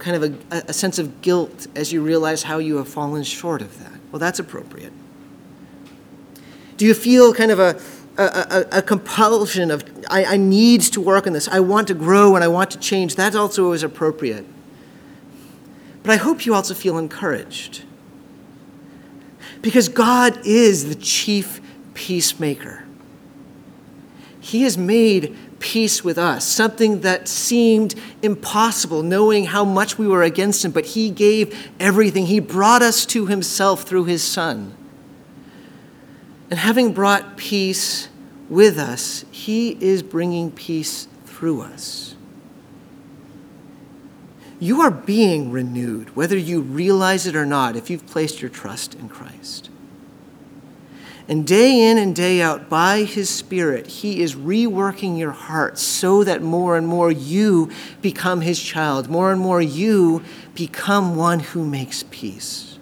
kind 0.00 0.16
of 0.16 0.34
a, 0.50 0.64
a, 0.68 0.72
sense 0.72 0.98
of 0.98 1.22
guilt 1.22 1.68
as 1.76 1.92
you 1.92 2.02
realize 2.02 2.42
how 2.42 2.58
you 2.58 2.78
have 2.78 2.88
fallen 2.88 3.22
short 3.22 3.62
of 3.62 3.78
that? 3.78 4.00
Well, 4.10 4.18
that's 4.18 4.40
appropriate. 4.40 4.92
Do 6.78 6.84
you 6.84 6.94
feel 6.94 7.32
kind 7.32 7.52
of 7.52 7.60
a, 7.60 7.80
a, 8.18 8.78
a 8.78 8.82
compulsion 8.82 9.70
of, 9.70 9.84
I, 10.10 10.24
I 10.24 10.36
need 10.36 10.80
to 10.80 11.00
work 11.00 11.28
on 11.28 11.34
this, 11.34 11.46
I 11.46 11.60
want 11.60 11.86
to 11.86 11.94
grow 11.94 12.34
and 12.34 12.42
I 12.42 12.48
want 12.48 12.72
to 12.72 12.78
change? 12.78 13.14
That 13.14 13.36
also 13.36 13.70
is 13.70 13.84
appropriate. 13.84 14.44
But 16.02 16.10
I 16.10 16.16
hope 16.16 16.44
you 16.44 16.52
also 16.52 16.74
feel 16.74 16.98
encouraged. 16.98 17.84
Because 19.62 19.88
God 19.88 20.44
is 20.44 20.88
the 20.88 20.94
chief 20.96 21.60
peacemaker. 21.94 22.84
He 24.40 24.62
has 24.62 24.76
made 24.76 25.36
peace 25.60 26.02
with 26.02 26.18
us, 26.18 26.44
something 26.44 27.02
that 27.02 27.28
seemed 27.28 27.94
impossible, 28.20 29.04
knowing 29.04 29.44
how 29.44 29.64
much 29.64 29.96
we 29.96 30.08
were 30.08 30.24
against 30.24 30.64
Him, 30.64 30.72
but 30.72 30.84
He 30.84 31.10
gave 31.10 31.70
everything. 31.78 32.26
He 32.26 32.40
brought 32.40 32.82
us 32.82 33.06
to 33.06 33.26
Himself 33.26 33.84
through 33.84 34.04
His 34.04 34.22
Son. 34.22 34.74
And 36.50 36.58
having 36.58 36.92
brought 36.92 37.36
peace 37.36 38.08
with 38.50 38.78
us, 38.78 39.24
He 39.30 39.78
is 39.80 40.02
bringing 40.02 40.50
peace 40.50 41.06
through 41.24 41.62
us. 41.62 42.11
You 44.62 44.80
are 44.82 44.92
being 44.92 45.50
renewed, 45.50 46.14
whether 46.14 46.38
you 46.38 46.60
realize 46.60 47.26
it 47.26 47.34
or 47.34 47.44
not, 47.44 47.74
if 47.74 47.90
you've 47.90 48.06
placed 48.06 48.40
your 48.40 48.48
trust 48.48 48.94
in 48.94 49.08
Christ. 49.08 49.68
And 51.26 51.44
day 51.44 51.90
in 51.90 51.98
and 51.98 52.14
day 52.14 52.40
out, 52.40 52.68
by 52.68 53.02
His 53.02 53.28
Spirit, 53.28 53.88
He 53.88 54.22
is 54.22 54.36
reworking 54.36 55.18
your 55.18 55.32
heart 55.32 55.78
so 55.78 56.22
that 56.22 56.42
more 56.42 56.76
and 56.76 56.86
more 56.86 57.10
you 57.10 57.72
become 58.02 58.40
His 58.40 58.62
child, 58.62 59.10
more 59.10 59.32
and 59.32 59.40
more 59.40 59.60
you 59.60 60.22
become 60.54 61.16
one 61.16 61.40
who 61.40 61.66
makes 61.66 62.04
peace. 62.12 62.78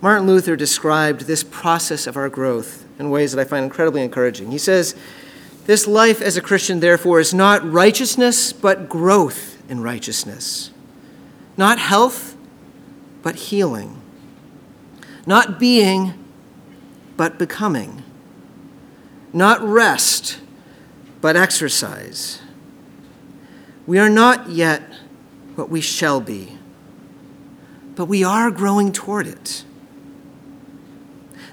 Martin 0.00 0.26
Luther 0.26 0.56
described 0.56 1.26
this 1.26 1.44
process 1.44 2.06
of 2.06 2.16
our 2.16 2.30
growth 2.30 2.86
in 2.98 3.10
ways 3.10 3.32
that 3.32 3.40
I 3.42 3.44
find 3.44 3.64
incredibly 3.64 4.02
encouraging. 4.02 4.50
He 4.50 4.56
says, 4.56 4.94
this 5.66 5.86
life 5.86 6.22
as 6.22 6.36
a 6.36 6.40
Christian, 6.40 6.80
therefore, 6.80 7.20
is 7.20 7.34
not 7.34 7.70
righteousness, 7.70 8.52
but 8.52 8.88
growth 8.88 9.60
in 9.68 9.80
righteousness. 9.82 10.70
Not 11.56 11.78
health, 11.78 12.36
but 13.22 13.34
healing. 13.36 14.00
Not 15.26 15.58
being, 15.58 16.14
but 17.16 17.38
becoming. 17.38 18.04
Not 19.32 19.60
rest, 19.60 20.38
but 21.20 21.36
exercise. 21.36 22.40
We 23.86 23.98
are 23.98 24.10
not 24.10 24.48
yet 24.48 24.82
what 25.56 25.68
we 25.68 25.80
shall 25.80 26.20
be, 26.20 26.58
but 27.94 28.06
we 28.06 28.22
are 28.22 28.50
growing 28.50 28.92
toward 28.92 29.26
it. 29.26 29.64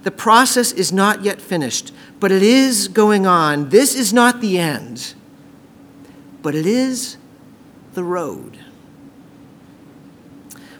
The 0.03 0.11
process 0.11 0.71
is 0.71 0.91
not 0.91 1.23
yet 1.23 1.41
finished, 1.41 1.93
but 2.23 2.31
it 2.31 2.41
is 2.41 2.87
going 2.87 3.27
on. 3.27 3.67
This 3.67 3.95
is 3.95 4.13
not 4.13 4.39
the 4.39 4.57
end, 4.57 5.13
but 6.41 6.55
it 6.55 6.65
is 6.65 7.17
the 7.95 8.03
road. 8.05 8.57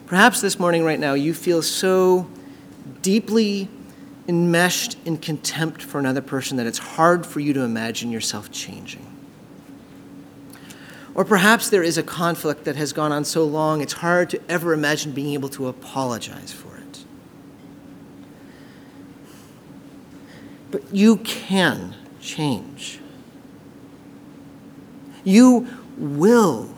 Perhaps 0.06 0.40
this 0.40 0.58
morning, 0.58 0.84
right 0.84 0.98
now, 0.98 1.12
you 1.12 1.34
feel 1.34 1.60
so 1.60 2.26
deeply 3.02 3.68
enmeshed 4.26 4.96
in 5.04 5.18
contempt 5.18 5.82
for 5.82 5.98
another 5.98 6.22
person 6.22 6.56
that 6.56 6.66
it's 6.66 6.78
hard 6.78 7.26
for 7.26 7.40
you 7.40 7.52
to 7.52 7.60
imagine 7.60 8.10
yourself 8.10 8.50
changing. 8.50 9.06
Or 11.14 11.26
perhaps 11.26 11.68
there 11.68 11.82
is 11.82 11.98
a 11.98 12.02
conflict 12.02 12.64
that 12.64 12.76
has 12.76 12.94
gone 12.94 13.12
on 13.12 13.26
so 13.26 13.44
long, 13.44 13.82
it's 13.82 13.92
hard 13.92 14.30
to 14.30 14.40
ever 14.48 14.72
imagine 14.72 15.12
being 15.12 15.34
able 15.34 15.50
to 15.50 15.68
apologize 15.68 16.54
for 16.54 16.73
But 20.74 20.92
you 20.92 21.18
can 21.18 21.94
change. 22.20 22.98
You 25.22 25.68
will 25.96 26.68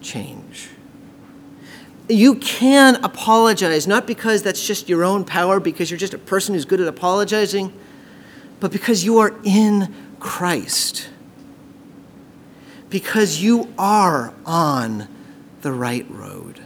change. 0.00 0.70
You 2.08 2.36
can 2.36 3.04
apologize, 3.04 3.86
not 3.86 4.06
because 4.06 4.42
that's 4.42 4.66
just 4.66 4.88
your 4.88 5.04
own 5.04 5.26
power, 5.26 5.60
because 5.60 5.90
you're 5.90 5.98
just 5.98 6.14
a 6.14 6.18
person 6.18 6.54
who's 6.54 6.64
good 6.64 6.80
at 6.80 6.88
apologizing, 6.88 7.78
but 8.60 8.72
because 8.72 9.04
you 9.04 9.18
are 9.18 9.34
in 9.44 9.94
Christ. 10.18 11.10
Because 12.88 13.42
you 13.42 13.74
are 13.76 14.32
on 14.46 15.06
the 15.60 15.72
right 15.72 16.10
road. 16.10 16.61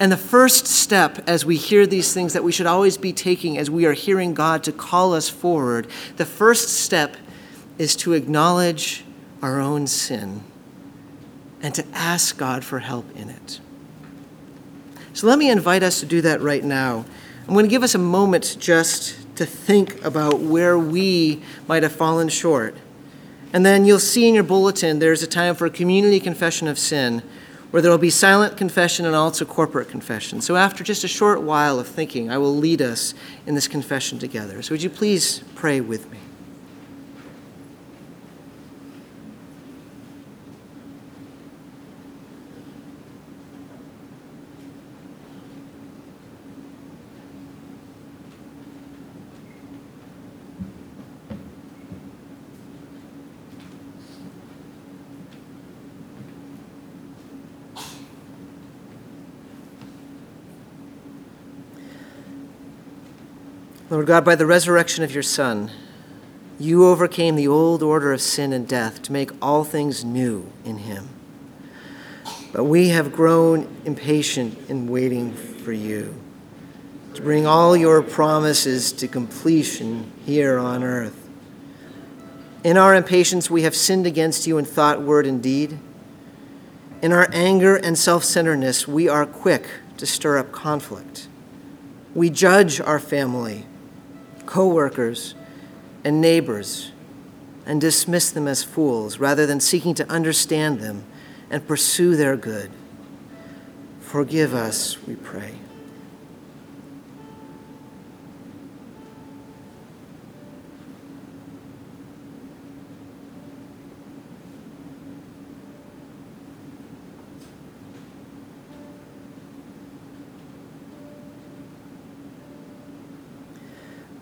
And 0.00 0.10
the 0.10 0.16
first 0.16 0.66
step 0.66 1.22
as 1.26 1.44
we 1.44 1.56
hear 1.56 1.86
these 1.86 2.12
things 2.12 2.32
that 2.32 2.42
we 2.42 2.52
should 2.52 2.66
always 2.66 2.96
be 2.96 3.12
taking 3.12 3.56
as 3.56 3.70
we 3.70 3.86
are 3.86 3.92
hearing 3.92 4.34
God 4.34 4.64
to 4.64 4.72
call 4.72 5.14
us 5.14 5.28
forward, 5.28 5.86
the 6.16 6.26
first 6.26 6.68
step 6.68 7.16
is 7.78 7.94
to 7.96 8.12
acknowledge 8.12 9.04
our 9.40 9.60
own 9.60 9.86
sin 9.86 10.42
and 11.62 11.74
to 11.74 11.84
ask 11.92 12.36
God 12.36 12.64
for 12.64 12.80
help 12.80 13.06
in 13.16 13.30
it. 13.30 13.60
So 15.12 15.28
let 15.28 15.38
me 15.38 15.48
invite 15.48 15.82
us 15.82 16.00
to 16.00 16.06
do 16.06 16.20
that 16.22 16.40
right 16.40 16.64
now. 16.64 17.04
I'm 17.46 17.54
going 17.54 17.64
to 17.64 17.70
give 17.70 17.82
us 17.82 17.94
a 17.94 17.98
moment 17.98 18.56
just 18.58 19.16
to 19.36 19.46
think 19.46 20.04
about 20.04 20.40
where 20.40 20.78
we 20.78 21.42
might 21.68 21.82
have 21.82 21.92
fallen 21.92 22.28
short. 22.28 22.76
And 23.52 23.64
then 23.64 23.84
you'll 23.84 24.00
see 24.00 24.26
in 24.26 24.34
your 24.34 24.42
bulletin 24.42 24.98
there's 24.98 25.22
a 25.22 25.26
time 25.26 25.54
for 25.54 25.66
a 25.66 25.70
community 25.70 26.18
confession 26.18 26.66
of 26.66 26.78
sin 26.78 27.22
where 27.74 27.82
there 27.82 27.90
will 27.90 27.98
be 27.98 28.08
silent 28.08 28.56
confession 28.56 29.04
and 29.04 29.16
also 29.16 29.44
corporate 29.44 29.88
confession. 29.88 30.40
So, 30.40 30.54
after 30.54 30.84
just 30.84 31.02
a 31.02 31.08
short 31.08 31.42
while 31.42 31.80
of 31.80 31.88
thinking, 31.88 32.30
I 32.30 32.38
will 32.38 32.54
lead 32.54 32.80
us 32.80 33.14
in 33.46 33.56
this 33.56 33.66
confession 33.66 34.20
together. 34.20 34.62
So, 34.62 34.74
would 34.74 34.82
you 34.84 34.88
please 34.88 35.42
pray 35.56 35.80
with 35.80 36.08
me? 36.08 36.18
Lord 63.94 64.08
God, 64.08 64.24
by 64.24 64.34
the 64.34 64.44
resurrection 64.44 65.04
of 65.04 65.14
your 65.14 65.22
Son, 65.22 65.70
you 66.58 66.84
overcame 66.84 67.36
the 67.36 67.46
old 67.46 67.80
order 67.80 68.12
of 68.12 68.20
sin 68.20 68.52
and 68.52 68.66
death 68.66 69.00
to 69.02 69.12
make 69.12 69.30
all 69.40 69.62
things 69.62 70.04
new 70.04 70.50
in 70.64 70.78
him. 70.78 71.08
But 72.52 72.64
we 72.64 72.88
have 72.88 73.12
grown 73.12 73.68
impatient 73.84 74.68
in 74.68 74.88
waiting 74.88 75.32
for 75.32 75.70
you 75.72 76.12
to 77.14 77.22
bring 77.22 77.46
all 77.46 77.76
your 77.76 78.02
promises 78.02 78.90
to 78.90 79.06
completion 79.06 80.10
here 80.26 80.58
on 80.58 80.82
earth. 80.82 81.28
In 82.64 82.76
our 82.76 82.96
impatience, 82.96 83.48
we 83.48 83.62
have 83.62 83.76
sinned 83.76 84.08
against 84.08 84.44
you 84.44 84.58
in 84.58 84.64
thought, 84.64 85.02
word, 85.02 85.24
and 85.24 85.40
deed. 85.40 85.78
In 87.00 87.12
our 87.12 87.28
anger 87.32 87.76
and 87.76 87.96
self 87.96 88.24
centeredness, 88.24 88.88
we 88.88 89.08
are 89.08 89.24
quick 89.24 89.68
to 89.98 90.04
stir 90.04 90.38
up 90.38 90.50
conflict. 90.50 91.28
We 92.12 92.28
judge 92.28 92.80
our 92.80 92.98
family 92.98 93.66
coworkers, 94.46 95.34
and 96.04 96.20
neighbors 96.20 96.92
and 97.66 97.80
dismiss 97.80 98.30
them 98.30 98.46
as 98.46 98.62
fools 98.62 99.18
rather 99.18 99.46
than 99.46 99.58
seeking 99.58 99.94
to 99.94 100.08
understand 100.10 100.80
them 100.80 101.04
and 101.50 101.66
pursue 101.66 102.14
their 102.14 102.36
good. 102.36 102.70
Forgive 104.00 104.54
us, 104.54 105.02
we 105.06 105.16
pray. 105.16 105.54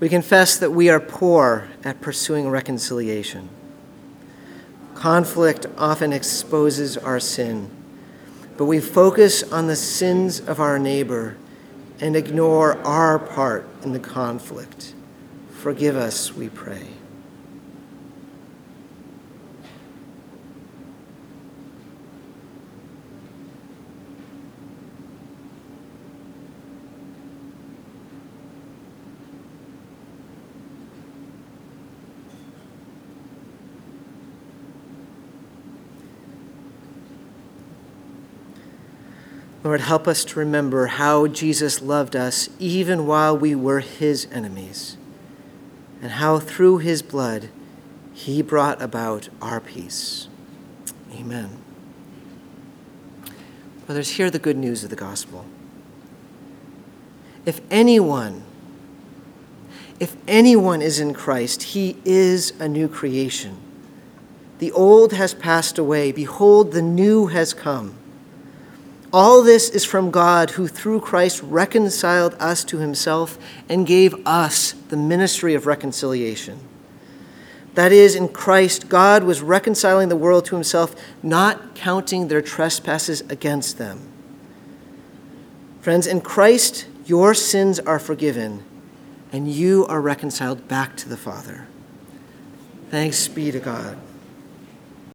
We 0.03 0.09
confess 0.09 0.57
that 0.57 0.73
we 0.73 0.91
are 0.91 0.99
poor 0.99 1.69
at 1.85 2.01
pursuing 2.01 2.49
reconciliation. 2.49 3.49
Conflict 4.97 5.67
often 5.79 6.13
exposes 6.13 6.99
our 6.99 7.21
sin, 7.21 7.71
but 8.57 8.65
we 8.65 8.81
focus 8.81 9.45
on 9.53 9.69
the 9.69 9.77
sins 9.77 10.41
of 10.41 10.59
our 10.59 10.77
neighbor 10.77 11.37
and 12.01 12.17
ignore 12.17 12.79
our 12.85 13.21
part 13.21 13.65
in 13.85 13.93
the 13.93 14.01
conflict. 14.01 14.93
Forgive 15.53 15.95
us, 15.95 16.35
we 16.35 16.49
pray. 16.49 16.92
Lord, 39.65 39.81
help 39.83 40.09
us 40.09 40.25
to 40.25 40.39
remember 40.41 40.87
how 40.87 41.29
Jesus 41.29 41.81
loved 41.81 42.17
us 42.17 42.49
even 42.59 43.07
while 43.07 43.37
we 43.37 43.55
were 43.55 43.81
his 43.81 44.27
enemies, 44.33 44.97
and 46.01 46.13
how 46.13 46.41
through 46.41 46.79
his 46.79 47.01
blood 47.01 47.49
he 48.13 48.43
brought 48.43 48.83
about 48.83 49.29
our 49.41 49.61
peace. 49.61 50.29
Amen. 51.15 51.59
Brothers, 53.87 54.11
hear 54.11 54.31
the 54.31 54.39
good 54.39 54.57
news 54.57 54.83
of 54.83 54.91
the 54.91 54.97
gospel. 54.97 55.47
If 57.47 57.61
anyone, 57.71 58.43
if 60.01 60.17
anyone 60.27 60.83
is 60.83 60.99
in 60.99 61.15
Christ, 61.15 61.63
he 61.63 61.99
is 62.05 62.53
a 62.59 62.67
new 62.67 62.89
creation. 62.89 63.59
The 64.59 64.73
old 64.73 65.13
has 65.13 65.35
passed 65.35 65.79
away. 65.79 66.11
Behold, 66.11 66.73
the 66.73 66.83
new 66.83 67.29
has 67.29 67.55
come. 67.55 67.97
All 69.13 69.43
this 69.43 69.69
is 69.69 69.85
from 69.85 70.11
God, 70.11 70.53
who 70.53 70.67
through 70.67 71.01
Christ 71.01 71.43
reconciled 71.43 72.35
us 72.41 72.65
to 72.65 72.79
himself 72.79 73.39
and 73.69 73.87
gave 73.87 74.15
us 74.27 74.73
the 74.73 74.97
ministry 74.97 75.55
of 75.55 75.67
reconciliation. 75.67 76.59
That 77.75 77.93
is, 77.93 78.15
in 78.15 78.29
Christ, 78.29 78.89
God 78.89 79.25
was 79.25 79.43
reconciling 79.43 80.09
the 80.09 80.17
world 80.17 80.47
to 80.47 80.55
himself, 80.55 80.95
not 81.23 81.75
counting 81.75 82.29
their 82.29 82.43
trespasses 82.43 83.21
against 83.23 83.79
them. 83.79 84.01
Friends, 85.81 86.07
in 86.07 86.21
Christ, 86.21 86.87
your 87.07 87.35
sins 87.35 87.81
are 87.81 87.99
forgiven, 87.99 88.63
and 89.33 89.51
you 89.51 89.87
are 89.87 90.01
reconciled 90.01 90.69
back 90.69 90.97
to 90.99 91.09
the 91.09 91.17
Father. 91.17 91.67
Thanks 92.91 93.29
be 93.29 93.51
to 93.51 93.61
God. 93.61 93.99